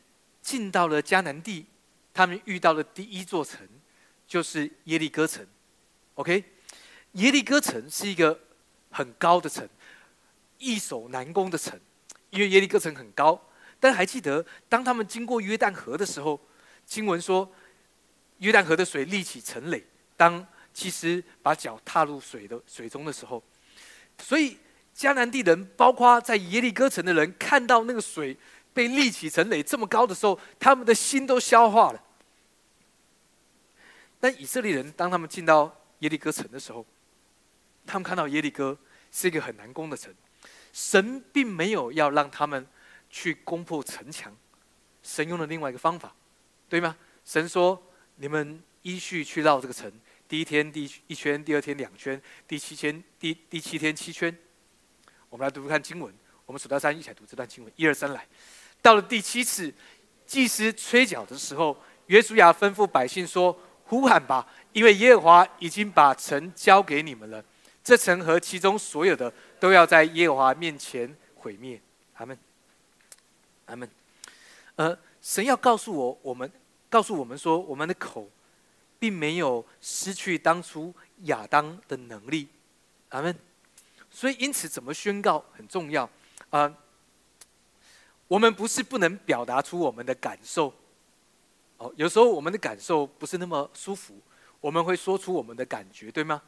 [0.43, 1.65] 进到了迦南地，
[2.13, 3.67] 他们遇到的第一座城
[4.27, 5.47] 就是耶利哥城。
[6.17, 6.45] OK，
[7.13, 8.39] 耶利哥城是一个
[8.91, 9.67] 很高的城，
[10.59, 11.81] 易守难攻的城，
[12.29, 13.43] 因为耶利哥城很高，
[13.81, 16.39] 但还记得，当他们经过约旦河的时候，
[16.85, 17.51] 经文说，
[18.45, 19.83] 约旦河的水立起成垒。
[20.17, 23.43] 当其实把脚踏入水的水中的时候，
[24.19, 24.57] 所以
[24.95, 28.37] 迦南地人，包括在耶利哥城的人，看到那个水
[28.73, 32.05] 被立起成垒这么高的时候，他们的心都消化了。
[34.21, 36.85] 但以色列人当他们进到耶利哥城的时候，
[37.87, 38.77] 他们看到耶利哥
[39.11, 40.13] 是一个很难攻的城，
[40.73, 42.67] 神并没有要让他们
[43.11, 44.35] 去攻破城墙，
[45.03, 46.15] 神用了另外一个方法，
[46.69, 46.97] 对吗？
[47.25, 47.83] 神说
[48.17, 49.91] ：“你们依序去绕这个城，
[50.29, 54.37] 第一天第一圈，第二天两圈，第七天第第七天七圈。”
[55.31, 56.13] 我们来读读看经文，
[56.47, 58.27] 我们数到三一起来读这段经文，一二三来。
[58.81, 59.73] 到了第七次
[60.27, 63.59] 祭司吹角的时候，约书亚吩咐百姓说。
[63.87, 67.45] 呼喊吧，因为耶和华已经把城交给你们了。
[67.85, 71.79] 这城和其中所有的都要在耶和华面前毁灭。
[72.15, 72.37] 阿门。
[73.67, 73.87] 阿门。
[74.77, 76.51] 呃，神要告诉我，我们
[76.95, 78.31] 告诉我们说，我们的口
[79.01, 82.47] 并没有失去当初亚当的能力。
[83.09, 83.37] 阿门。
[84.13, 86.09] 所以，因此怎么宣告很重要
[86.51, 86.73] 啊。
[88.29, 90.73] 我们不是不能表达出我们的感受。
[91.79, 94.15] 哦，有时候我们的感受不是那么舒服，
[94.61, 96.41] 我们会说出我们的感觉，对吗？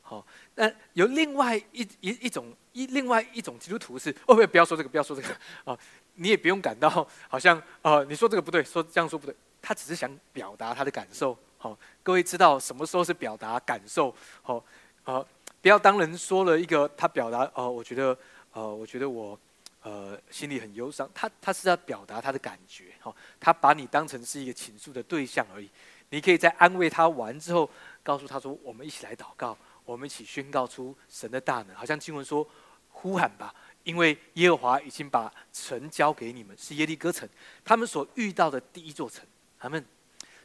[0.00, 5.28] 好，那有另外一一一种一另外一种基督徒是哦，不要说这个，不要说这个
[5.70, 5.78] 啊，
[6.14, 11.38] 你也不用感到好像呃，你说这个不对，说这样说不对，他只是想表达他的感受。
[11.56, 14.14] 好，各位知道什么时候是表达感受？
[14.42, 14.62] 好，
[15.04, 15.26] 呃，
[15.62, 18.18] 不要当人说了一个他表达哦，我觉得
[18.52, 19.38] 呃，我觉得我。
[19.84, 25.68] 呃，心里很忧伤，他他是要表达他的感觉，哈，他把你当成是一个倾诉的对象而已。
[26.10, 27.68] 你可以在安慰他完之后，
[28.00, 32.46] 告诉他说：“我们一起来祷告，我们一起宣告出神的大能。”好像经文说
[32.90, 33.52] ：“呼喊吧，
[33.82, 37.28] 因为耶和华已经把城交给你们，是耶利哥城，
[37.64, 39.26] 他们所遇到的第一座城。”
[39.62, 39.84] 他们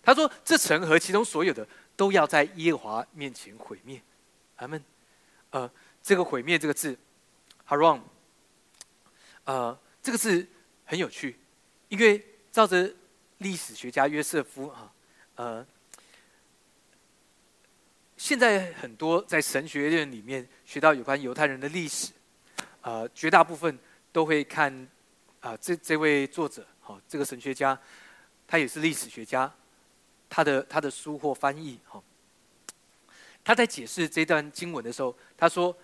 [0.03, 3.99] 他说：“这城和其中所有的都要在耶和华面前毁灭。”
[4.55, 4.82] 他们
[5.49, 5.70] 呃，
[6.03, 6.95] 这个毁灭这个字
[7.68, 7.99] ，haram。
[9.45, 10.47] 呃，这个字
[10.86, 11.36] 很有趣，
[11.89, 12.93] 因为照着
[13.39, 14.93] 历史学家约瑟夫啊，
[15.36, 15.65] 呃，
[18.18, 22.11] 现在很多在神学院里面学到有关犹太人的历史，
[22.82, 23.78] 呃，绝大部分
[24.11, 24.88] 都会看
[25.39, 27.80] 啊，这这位作者，好，这个神学家，
[28.48, 29.54] 他也是历史学家，
[30.30, 32.02] 他的他的书或翻译，哈，
[33.43, 35.78] 他在解释这段经文的时候，他说，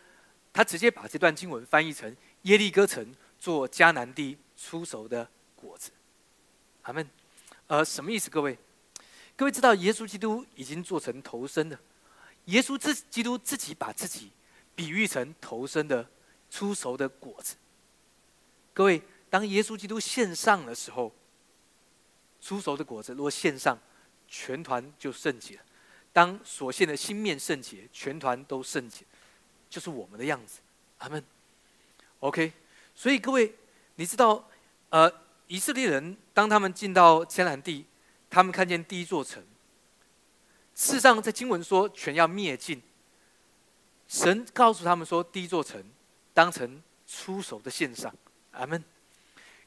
[0.52, 3.16] 他直接把这段经文翻译成耶利哥城。
[3.44, 5.92] 做迦南地出熟的果子，
[6.84, 7.06] 阿门。
[7.68, 8.30] 呃，什么意思？
[8.30, 8.58] 各位，
[9.36, 11.78] 各位知道耶稣基督已经做成头生的，
[12.46, 14.32] 耶稣自基督自己把自己
[14.74, 16.10] 比喻成头生的
[16.50, 17.58] 出熟的果子。
[18.74, 21.14] 各位，当耶稣基督献上的时候，
[22.44, 23.80] 出熟的果子若献上，
[24.28, 25.62] 全团就圣洁了。
[26.12, 29.06] 当所献的新面圣洁，全团都圣洁，
[29.70, 30.60] 就是我们的样子。
[30.98, 31.24] 阿门。
[32.20, 32.52] OK。
[32.94, 33.56] 所以各位，
[33.96, 34.48] 你知道，
[34.90, 35.12] 呃，
[35.48, 37.86] 以色列人当他们进到迦南地，
[38.30, 39.42] 他们看见第一座城。
[40.76, 42.82] 事实上，在经文说全要灭尽。
[44.08, 45.82] 神告诉他们说，第一座城
[46.34, 48.14] 当成出手的献上。
[48.52, 48.84] 阿门。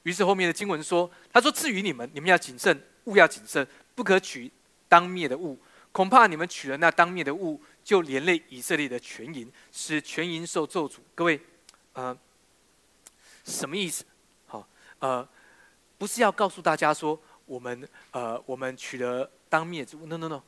[0.07, 4.49] 于是后面的经文说，他说：“至于你们，你们要谨慎，物要谨慎，不可取
[4.89, 5.59] 当灭的物。
[5.91, 11.41] 恐怕你们取了那当灭的物，就连累以色列的全营，使全营受咒诅。”各位，
[11.95, 12.17] 呃。
[13.45, 14.05] 什么意思？
[14.47, 14.69] 好，
[15.01, 15.29] 呃，
[15.99, 20.07] 不是要告诉大家说我们呃我们取了当灭之物。
[20.07, 20.41] No No No，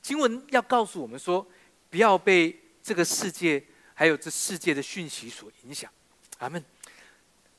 [0.00, 1.46] 经文要告诉我们说，
[1.90, 5.90] 不要被这个世界还有这世界的讯息所影响。
[6.38, 6.64] 阿门。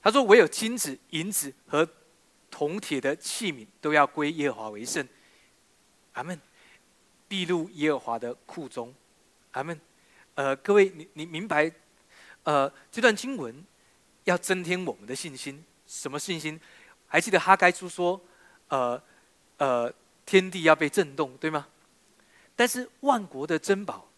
[0.05, 1.87] 他说：“唯有金子、银子和
[2.51, 5.07] 铜铁的器皿都要归耶和华为圣。”
[6.13, 6.39] 阿门。
[7.27, 8.93] 必入耶和华的库中。
[9.53, 9.81] 阿门。
[10.35, 11.71] 呃，各位，你你明白？
[12.43, 13.65] 呃，这段经文。
[14.25, 16.59] 要增添我们的信心，什么信心？
[17.05, 18.19] 还记得哈该书说，
[18.69, 18.99] 呃，
[19.57, 19.93] 呃，
[20.25, 21.67] 天地要被震动，对吗？
[22.55, 24.09] 但是万国的珍宝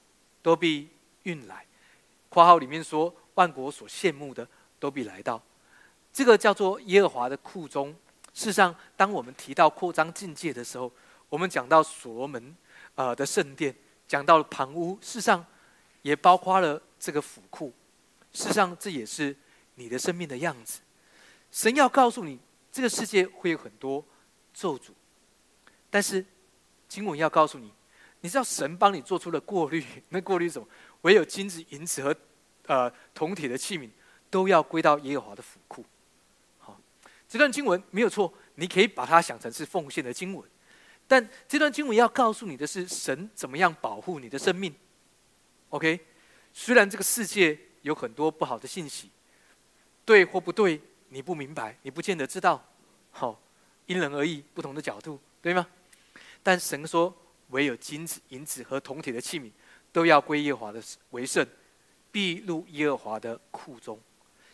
[0.42, 0.88] 都必
[1.24, 1.66] 运来，
[2.30, 4.48] 括号里面说万国所羡慕的
[4.80, 5.44] 都必来到，
[6.18, 7.96] 这个叫做耶和华的库中。
[8.34, 10.92] 事实上，当我们提到扩张境界的时候，
[11.30, 12.56] 我们讲到所罗门
[12.96, 13.76] 呃的圣殿，
[14.08, 15.46] 讲到了旁屋，事实上
[16.02, 17.72] 也包括了这个府库。
[18.34, 19.38] 事实上，这也是。
[19.76, 20.80] 你的生命的样子，
[21.52, 22.40] 神要告诉你，
[22.72, 24.04] 这个世界会有很多
[24.56, 24.90] 咒诅，
[25.92, 26.26] 但是
[26.90, 27.72] 经文要告诉你，
[28.22, 30.68] 你知道神帮你做出了过滤， 那过滤什么？
[31.04, 32.16] 唯有金子、银子和
[32.66, 33.88] 呃铜铁的器皿，
[34.32, 35.86] 都要归到耶和华的府库。
[37.28, 40.50] 这段经文没有错，你可以把它想成是奉献的经文。
[41.08, 44.74] 但这段经文要告诉你的是，神怎么样保护你的生命。
[45.70, 46.00] OK，
[46.54, 49.10] 虽然这个世界有很多不好的信息，
[50.06, 52.64] 对或不对，你不明白，你不见得知道。
[53.12, 53.42] 好，
[53.86, 55.68] 因人而异，不同的角度，对吗？
[56.44, 57.14] 但神说，
[57.50, 59.52] 唯有金子、银子和铜铁的器皿，
[59.92, 61.46] 都要归耶和华的为圣，
[62.12, 64.00] 必入耶和华的库中。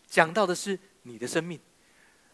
[0.08, 1.60] 讲到的是你的生命，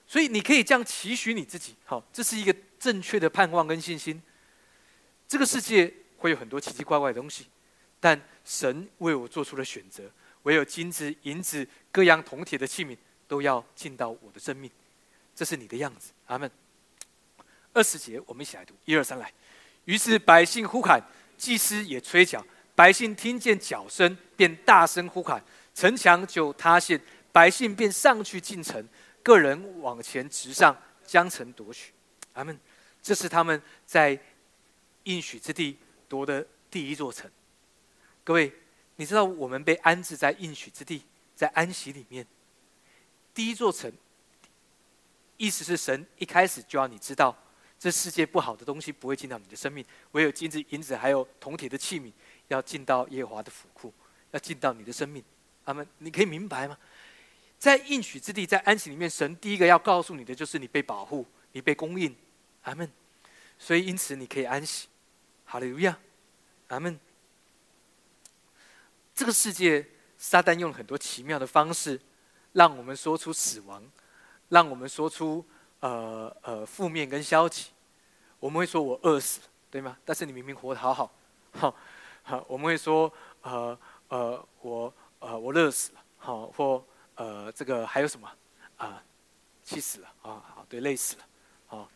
[0.10, 1.74] 所以你可以这样期许你自己。
[1.86, 2.54] 好，这是一个。
[2.80, 4.22] 正确的盼望跟信心，
[5.28, 7.46] 这个世界会有很多奇奇怪怪的东西，
[8.00, 10.10] 但神为我做出了选择，
[10.44, 12.96] 唯有金子、银子、各样铜铁的器皿
[13.28, 14.72] 都要进到我的生命，
[15.36, 16.12] 这是你的样子。
[16.28, 16.50] 阿门。
[17.74, 19.30] 二十节，我们一起来读，一二三，来。
[19.84, 21.04] 于是百姓呼喊，
[21.38, 22.42] 祭司也吹角，
[22.76, 25.44] 百姓听见角声，便大声呼喊，
[25.76, 26.98] 城墙就塌陷，
[27.34, 28.88] 百姓便上去进城，
[29.30, 30.76] 个人往前直上，
[31.06, 31.94] 将城夺取。
[32.34, 32.60] 阿门。
[33.00, 34.20] 这是他们在
[35.04, 35.78] 应许之地
[36.08, 37.30] 夺的第一座城。
[38.24, 38.52] 各位，
[38.96, 41.04] 你知道我们被安置在应许之地，
[41.36, 42.26] 在安息里面。
[43.32, 43.94] 第一座城，
[45.38, 47.38] 意思是神一开始就要你知道，
[47.78, 52.12] 这世界不好的东西不会进到你的生命，唯有金子、银子还有铜铁的器皿
[52.48, 53.94] 要进到耶和华的府库，
[54.32, 55.24] 要进到你的生命。
[55.66, 55.88] 阿门。
[56.00, 56.76] 你可以明白吗？
[57.60, 62.16] 在应许之地，在安息里面，神第一个要告诉你的就是你被保护，你被供应。
[62.64, 62.90] 阿门。
[63.58, 64.88] 所以，因此你可以安息。
[65.44, 66.00] 哈利路亚，
[66.70, 66.98] 阿门。
[69.14, 69.86] 这个世界，
[70.18, 72.00] 撒旦用很多奇妙的方式，
[72.54, 73.84] 让我们说出死亡，
[74.48, 75.46] 让我们说出
[75.82, 77.72] 呃呃负面跟消极。
[78.40, 79.98] 我们会说我饿死了，对吗？
[80.06, 81.12] 但是你明明活得好好，
[81.52, 81.76] 好，
[82.24, 82.46] 好。
[82.48, 86.82] 我们会说呃呃我呃我热死了，好，或
[87.20, 88.32] 呃这个还有什么
[88.78, 89.04] 啊？
[89.62, 90.42] 气死了啊！
[90.56, 91.88] 好，对，累死了。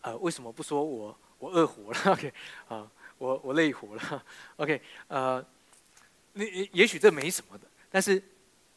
[0.00, 1.98] 呃，为什么不说我我饿活了？
[2.12, 2.32] OK，
[2.68, 4.24] 啊，我我累活了。
[4.56, 5.44] OK，呃，
[6.32, 8.22] 那也许这没什么的，但是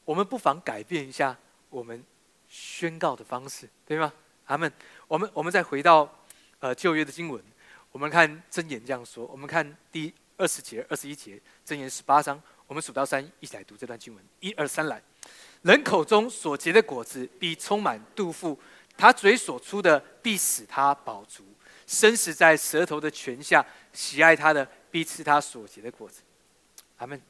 [0.04, 1.38] 我们不妨改变一下
[1.70, 2.04] 我们
[2.50, 4.12] 宣告的方式，对吗？
[4.46, 4.72] 阿门。
[5.08, 6.12] 我们我们再回到
[6.60, 7.42] 呃旧约的经文，
[7.92, 9.26] 我们看箴言这样说。
[9.28, 12.42] 我们看第二十节、二十一节，箴言十八章，
[12.72, 14.24] 我们数到三，一起来读这段经文。
[14.40, 15.04] 一二三，来，
[15.62, 18.58] 人口中所结的果子，必充满肚腹。
[18.96, 21.44] 他嘴所出的必使他饱足，
[21.86, 26.22] 生死在舌头的泉下，喜爱他的必吃他所结的果子。
[27.00, 27.22] 阿门。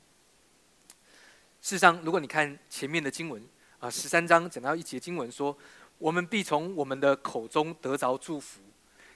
[1.60, 3.44] 事实上，如果你看前面的经文
[3.80, 5.58] 啊，十三章讲到一节经文说，
[5.98, 8.62] 我们必从我们的口中得着祝福，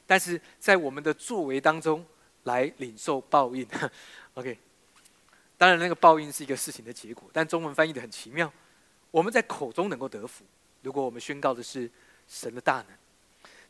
[0.08, 2.04] 但是在我们的作为当中
[2.46, 3.68] 来领受报应。
[4.34, 4.58] OK，
[5.58, 8.52] 当然那个报应是一个事情的结果，但中文翻译的很奇妙，
[9.12, 10.44] 我们在口中能够得福，
[10.82, 11.90] 如果我们宣告的是。
[12.28, 12.88] 神的大能，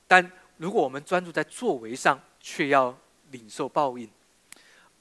[0.08, 2.98] 但如果我们专注在作为上，却要
[3.32, 4.10] 领受报应。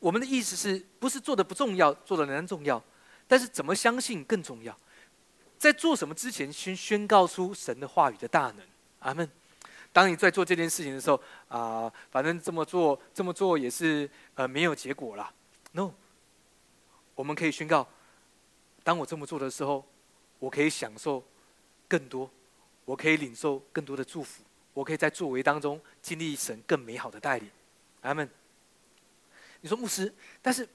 [0.01, 2.83] 我们的意思是不是做的不重要，做的仍然重要，
[3.29, 4.77] 但是怎么相信更重要。
[5.57, 8.67] 在做什么之前，先宣告出神的话语的大能。
[8.99, 9.31] 阿门。
[9.93, 15.33] 当你在做这件事情的时候，啊，反正这么做，这么做也是呃没有结果了。
[15.71, 15.93] No，
[17.15, 17.89] 我们可以宣告，
[18.83, 19.85] 当我这么做的时候，
[20.39, 21.25] 我可以享受
[21.89, 22.31] 更多。
[22.87, 24.43] 我可以领受更多的祝福，
[24.75, 27.51] 我可以在作为当中经历神更美好的带领，
[28.03, 28.29] 阿门。
[29.63, 30.13] 你说牧师，
[30.43, 30.69] 但是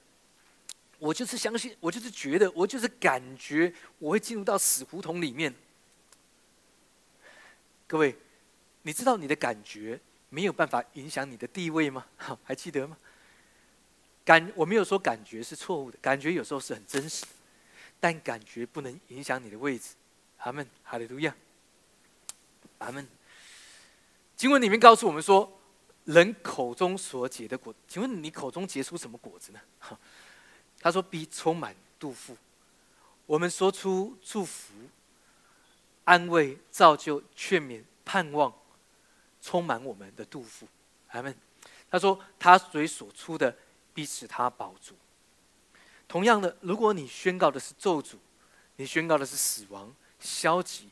[0.98, 5.54] 我就是相信，我就是觉得，我就是感觉我会进入到死胡同里面。
[7.86, 8.16] 各位，
[8.82, 12.04] 你知道你的感觉没有办法影响你的地位吗？
[12.42, 12.96] 还记得吗？
[14.30, 17.32] 感我没有说感觉是错误的，感觉有时候是很真实的，
[17.98, 19.96] 但感觉不能影响你的位置。
[20.36, 21.34] 阿门，哈利路亚。
[22.78, 23.04] 阿门。
[24.36, 25.60] 经文里面告诉我们说，
[26.04, 29.60] 人口中所结的果，请问你口中结出什么果子呢？
[30.78, 32.36] 他说：必充满肚腹。
[33.26, 34.72] 我们说出祝福、
[36.04, 38.54] 安慰、造就、劝勉、盼望，
[39.42, 40.68] 充满我们的肚腹。
[41.08, 41.34] 阿门。
[41.90, 43.56] 他说：他嘴所出的，
[44.00, 44.94] 必使他饱足。
[46.08, 48.14] 同样的，如果你宣告的是咒诅，
[48.76, 50.88] 你宣告的是死亡、消极。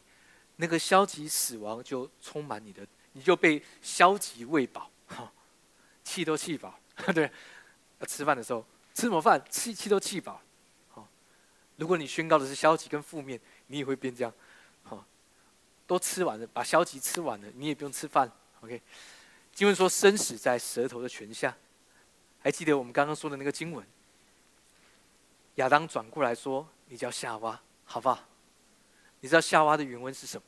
[0.56, 5.32] 那个消极死亡就充满你的，你就被消极喂饱，哈，
[6.04, 6.78] 气都气饱，
[7.14, 7.32] 对，
[8.06, 10.42] 吃饭的时候吃什么饭，气气都气饱，
[10.90, 11.08] 好，
[11.76, 14.30] 如果你宣告的是消极跟负面，你也会变这样，
[14.82, 15.02] 好，
[15.86, 18.30] 都吃完了，把消极吃完了，你也不用吃饭
[18.60, 18.82] ，OK。
[19.54, 21.56] 经文说生死在舌头的泉下，
[22.40, 23.86] 还记得我们刚刚说的那个经文？
[25.56, 28.28] 亚当转过来说：“你叫夏娃，好吧？”
[29.20, 30.44] 你知道夏娃的原文是什么？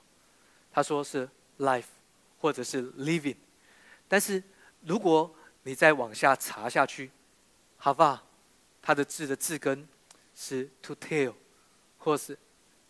[0.73, 1.29] 他说是
[1.59, 1.87] life，
[2.39, 3.37] 或者是 living。
[4.07, 4.41] 但是
[4.83, 5.35] 如果
[5.65, 7.11] 你再往下查下去
[7.81, 8.21] ，hava，
[8.81, 9.89] 它的字的字根
[10.35, 11.35] 是 to tell，
[11.99, 12.39] 或是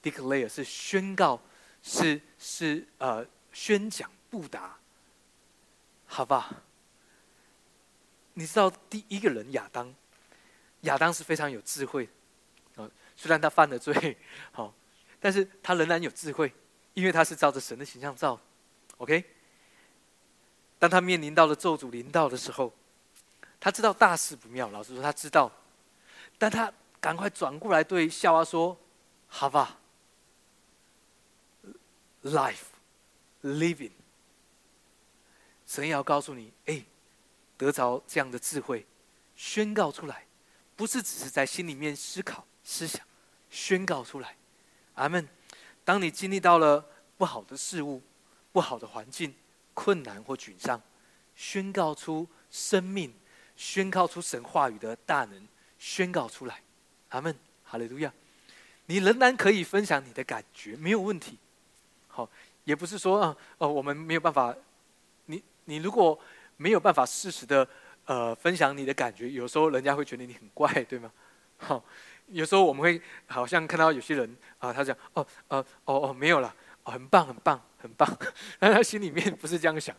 [0.03, 1.41] declare，是宣告，
[1.83, 4.77] 是是呃宣讲布达。
[6.07, 6.63] 好吧
[8.35, 9.95] 你知道第一个人亚当，
[10.83, 12.09] 亚当是非常有智慧，
[12.77, 14.17] 啊，虽然他犯了罪，
[14.53, 14.73] 好，
[15.21, 16.53] 但是他仍然有智慧，
[16.95, 18.41] 因为他是照着神的形象造
[18.99, 19.25] ，OK。
[20.79, 22.73] 当他面临到了咒诅临到的时候，
[23.61, 24.71] 他知道大事不妙。
[24.71, 25.53] 老实说，他知道，
[26.39, 28.79] 但他赶快转过来对夏娃说
[29.29, 29.79] ：“好吧
[32.23, 32.63] ，life
[33.43, 33.91] living。”
[35.67, 36.83] 神要告诉你，哎，
[37.61, 38.87] 得着这样的智慧，
[39.37, 40.25] 宣告出来，
[40.75, 43.07] 不是只是在心里面思考、思想，
[43.51, 44.35] 宣告出来。
[44.95, 45.29] 阿门。
[45.85, 46.83] 当你经历到了
[47.19, 48.01] 不好的事物、
[48.51, 49.35] 不好的环境。
[49.73, 50.79] 困难或沮丧，
[51.35, 53.15] 宣告出生命，
[53.57, 55.49] 宣告出神话语的大能，
[55.79, 56.61] 宣告出来，
[57.11, 57.35] 阿门，
[57.65, 58.13] 哈利路亚。
[58.87, 61.39] 你仍然可以分享你的感觉，没有问题。
[62.09, 62.29] 好，
[62.65, 64.55] 也不是说啊，哦，我们没有办法。
[65.27, 66.19] 你你如果
[66.61, 67.67] 没有办法适时的
[68.05, 71.11] 呃分享你的感觉，有时候人家会觉得你很怪，对吗？
[71.57, 71.83] 好，
[72.27, 76.55] 有时候我们会好像看到有些人啊，他讲哦，呃，哦哦，没有了。
[76.83, 78.19] 很棒，很棒，很棒，
[78.59, 79.95] 但他心里面不是这样想，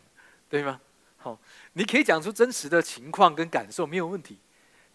[0.50, 0.78] 对吗？
[1.16, 1.38] 好，
[1.72, 4.38] 你可以讲出真实的情况跟感受，没有问题。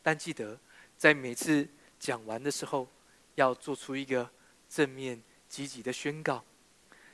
[0.03, 0.59] 但记得
[0.95, 2.87] 在每次讲完的时候，
[3.35, 4.29] 要做出一个
[4.69, 6.43] 正面积极的宣告，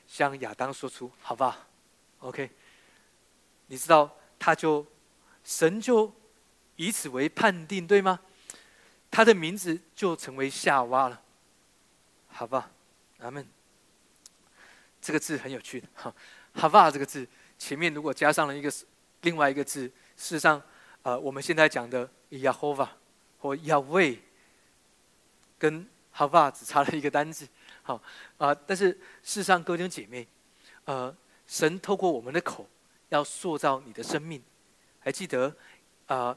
[0.06, 1.68] 向亚当说出，好吧
[2.20, 2.50] ？OK，
[3.68, 4.14] 你知道，
[4.46, 4.86] 他就
[5.42, 6.14] 神就
[6.76, 8.20] 以此为判定，对吗？
[9.10, 11.22] 他的名字就成为夏娃了，
[12.28, 12.70] 好吧？
[13.20, 13.48] 阿门。
[15.00, 15.88] 这个字很有趣的
[16.54, 17.26] 哈巴这个字
[17.58, 18.70] 前面如果加上了一个
[19.22, 19.84] 另外一个字，
[20.18, 20.62] 事实上，
[21.04, 22.90] 呃，我们现在讲的 Yahova
[23.40, 24.20] 或 Yahweh，
[25.58, 27.48] 跟 hava 只差了一个单字，
[27.82, 28.02] 好
[28.38, 28.92] 啊，但是
[29.24, 30.28] 事实上，各位姐妹，
[30.84, 31.16] 呃，
[31.48, 32.68] 神透过我们的口
[33.14, 34.42] 要塑造你的生命，
[35.00, 35.56] 还记得
[36.08, 36.36] 啊，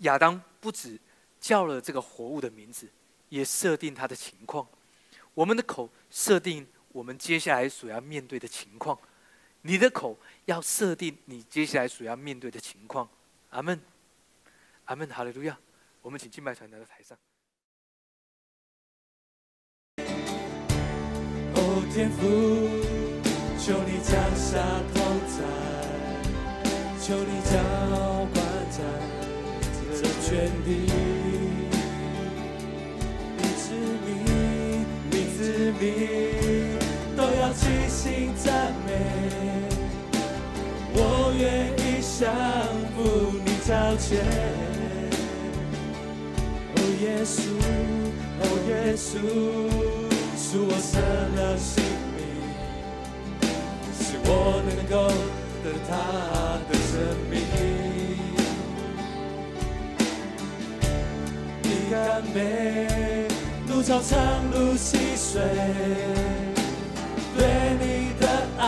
[0.00, 1.00] 亚当不止
[1.40, 2.86] 叫了这个活物的名字，
[3.30, 4.68] 也设定他的情况，
[5.32, 6.66] 我们的口设定。
[6.92, 8.98] 我们接下来所要面对的情况，
[9.62, 13.08] 你的口要设定你接下来所要面对的情况。
[13.50, 13.80] 阿门，
[14.86, 15.56] 阿门，哈利路亚。
[16.02, 17.16] 我们请敬拜团来到台上。
[21.54, 22.89] 哦，天父，
[23.62, 24.56] 求你降下
[24.94, 25.36] 同在，
[27.02, 27.52] 求你浇
[28.32, 28.78] 灌在
[29.92, 30.68] 这全地，
[33.36, 33.62] 名字
[34.06, 34.08] 名，
[35.78, 35.80] 名
[37.14, 37.52] 都要。
[37.52, 38.88] 齐心赞美，
[40.94, 41.44] 我愿
[41.76, 42.18] 意降
[42.96, 42.98] 服
[43.44, 44.08] 你脚前。
[46.76, 47.38] 哦，耶稣，
[48.40, 49.18] 哦，耶稣，
[50.38, 50.98] 是我舍
[51.36, 51.84] 了心，
[54.32, 54.94] 我能够
[55.64, 55.90] 得他
[56.68, 56.92] 的生
[57.28, 57.34] 命。
[61.64, 62.36] 你干杯，
[63.68, 64.14] 路长长
[64.52, 65.42] 路细水。
[67.36, 67.40] 对
[67.80, 67.84] 你
[68.20, 68.24] 的
[68.58, 68.64] 爱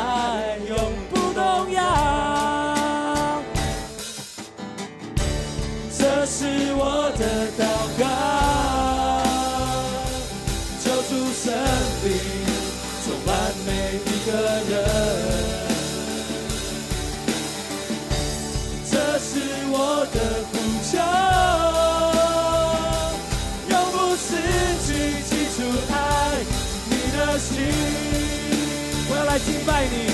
[29.82, 30.06] 拜你，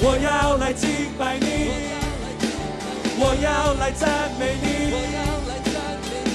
[0.00, 0.88] 我要来敬
[1.18, 1.68] 拜你，
[3.18, 4.08] 我要来赞
[4.40, 4.64] 美你，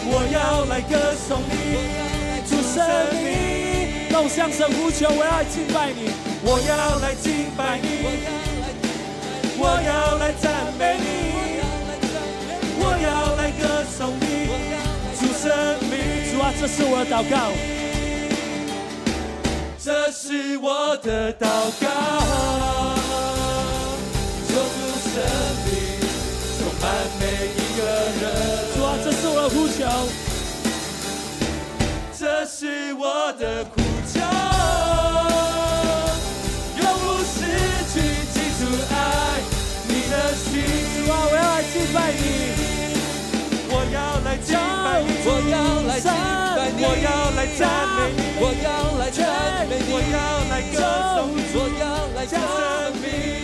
[0.05, 1.53] 我要来歌颂你，
[2.45, 2.85] 主生
[3.23, 6.11] 命，让我向神呼求，我要敬拜你，
[6.43, 7.87] 我要来敬拜你，
[9.57, 11.65] 我要来赞美你，
[12.77, 14.53] 我要来歌颂你，
[15.17, 15.49] 主生
[15.89, 15.97] 命，
[16.31, 17.70] 主啊，这是我的祷告。
[19.83, 21.47] 这是我的祷
[21.81, 21.87] 告，
[24.47, 24.77] 救主
[25.09, 25.11] 生
[25.65, 25.69] 命
[26.59, 26.83] 充满
[27.19, 27.81] 每一个
[28.21, 28.23] 人。
[28.75, 29.79] 主啊，这是我的呼求，
[32.15, 33.81] 这是我的呼
[34.13, 34.21] 求，
[36.77, 37.33] 永不失
[37.91, 37.95] 去
[38.31, 38.61] 记住
[38.93, 38.95] 爱
[39.87, 40.45] 你的心。
[40.93, 42.21] 主啊，我要来敬拜你，
[43.91, 47.61] 要来敬拜你，我要来敬拜你，我要来赞
[47.97, 48.19] 美你。
[48.39, 48.65] 我要
[48.97, 49.19] 来赞
[49.67, 50.15] 美你，我要
[50.49, 50.75] 来歌
[51.15, 51.83] 颂你，我要
[52.15, 53.40] 来降生。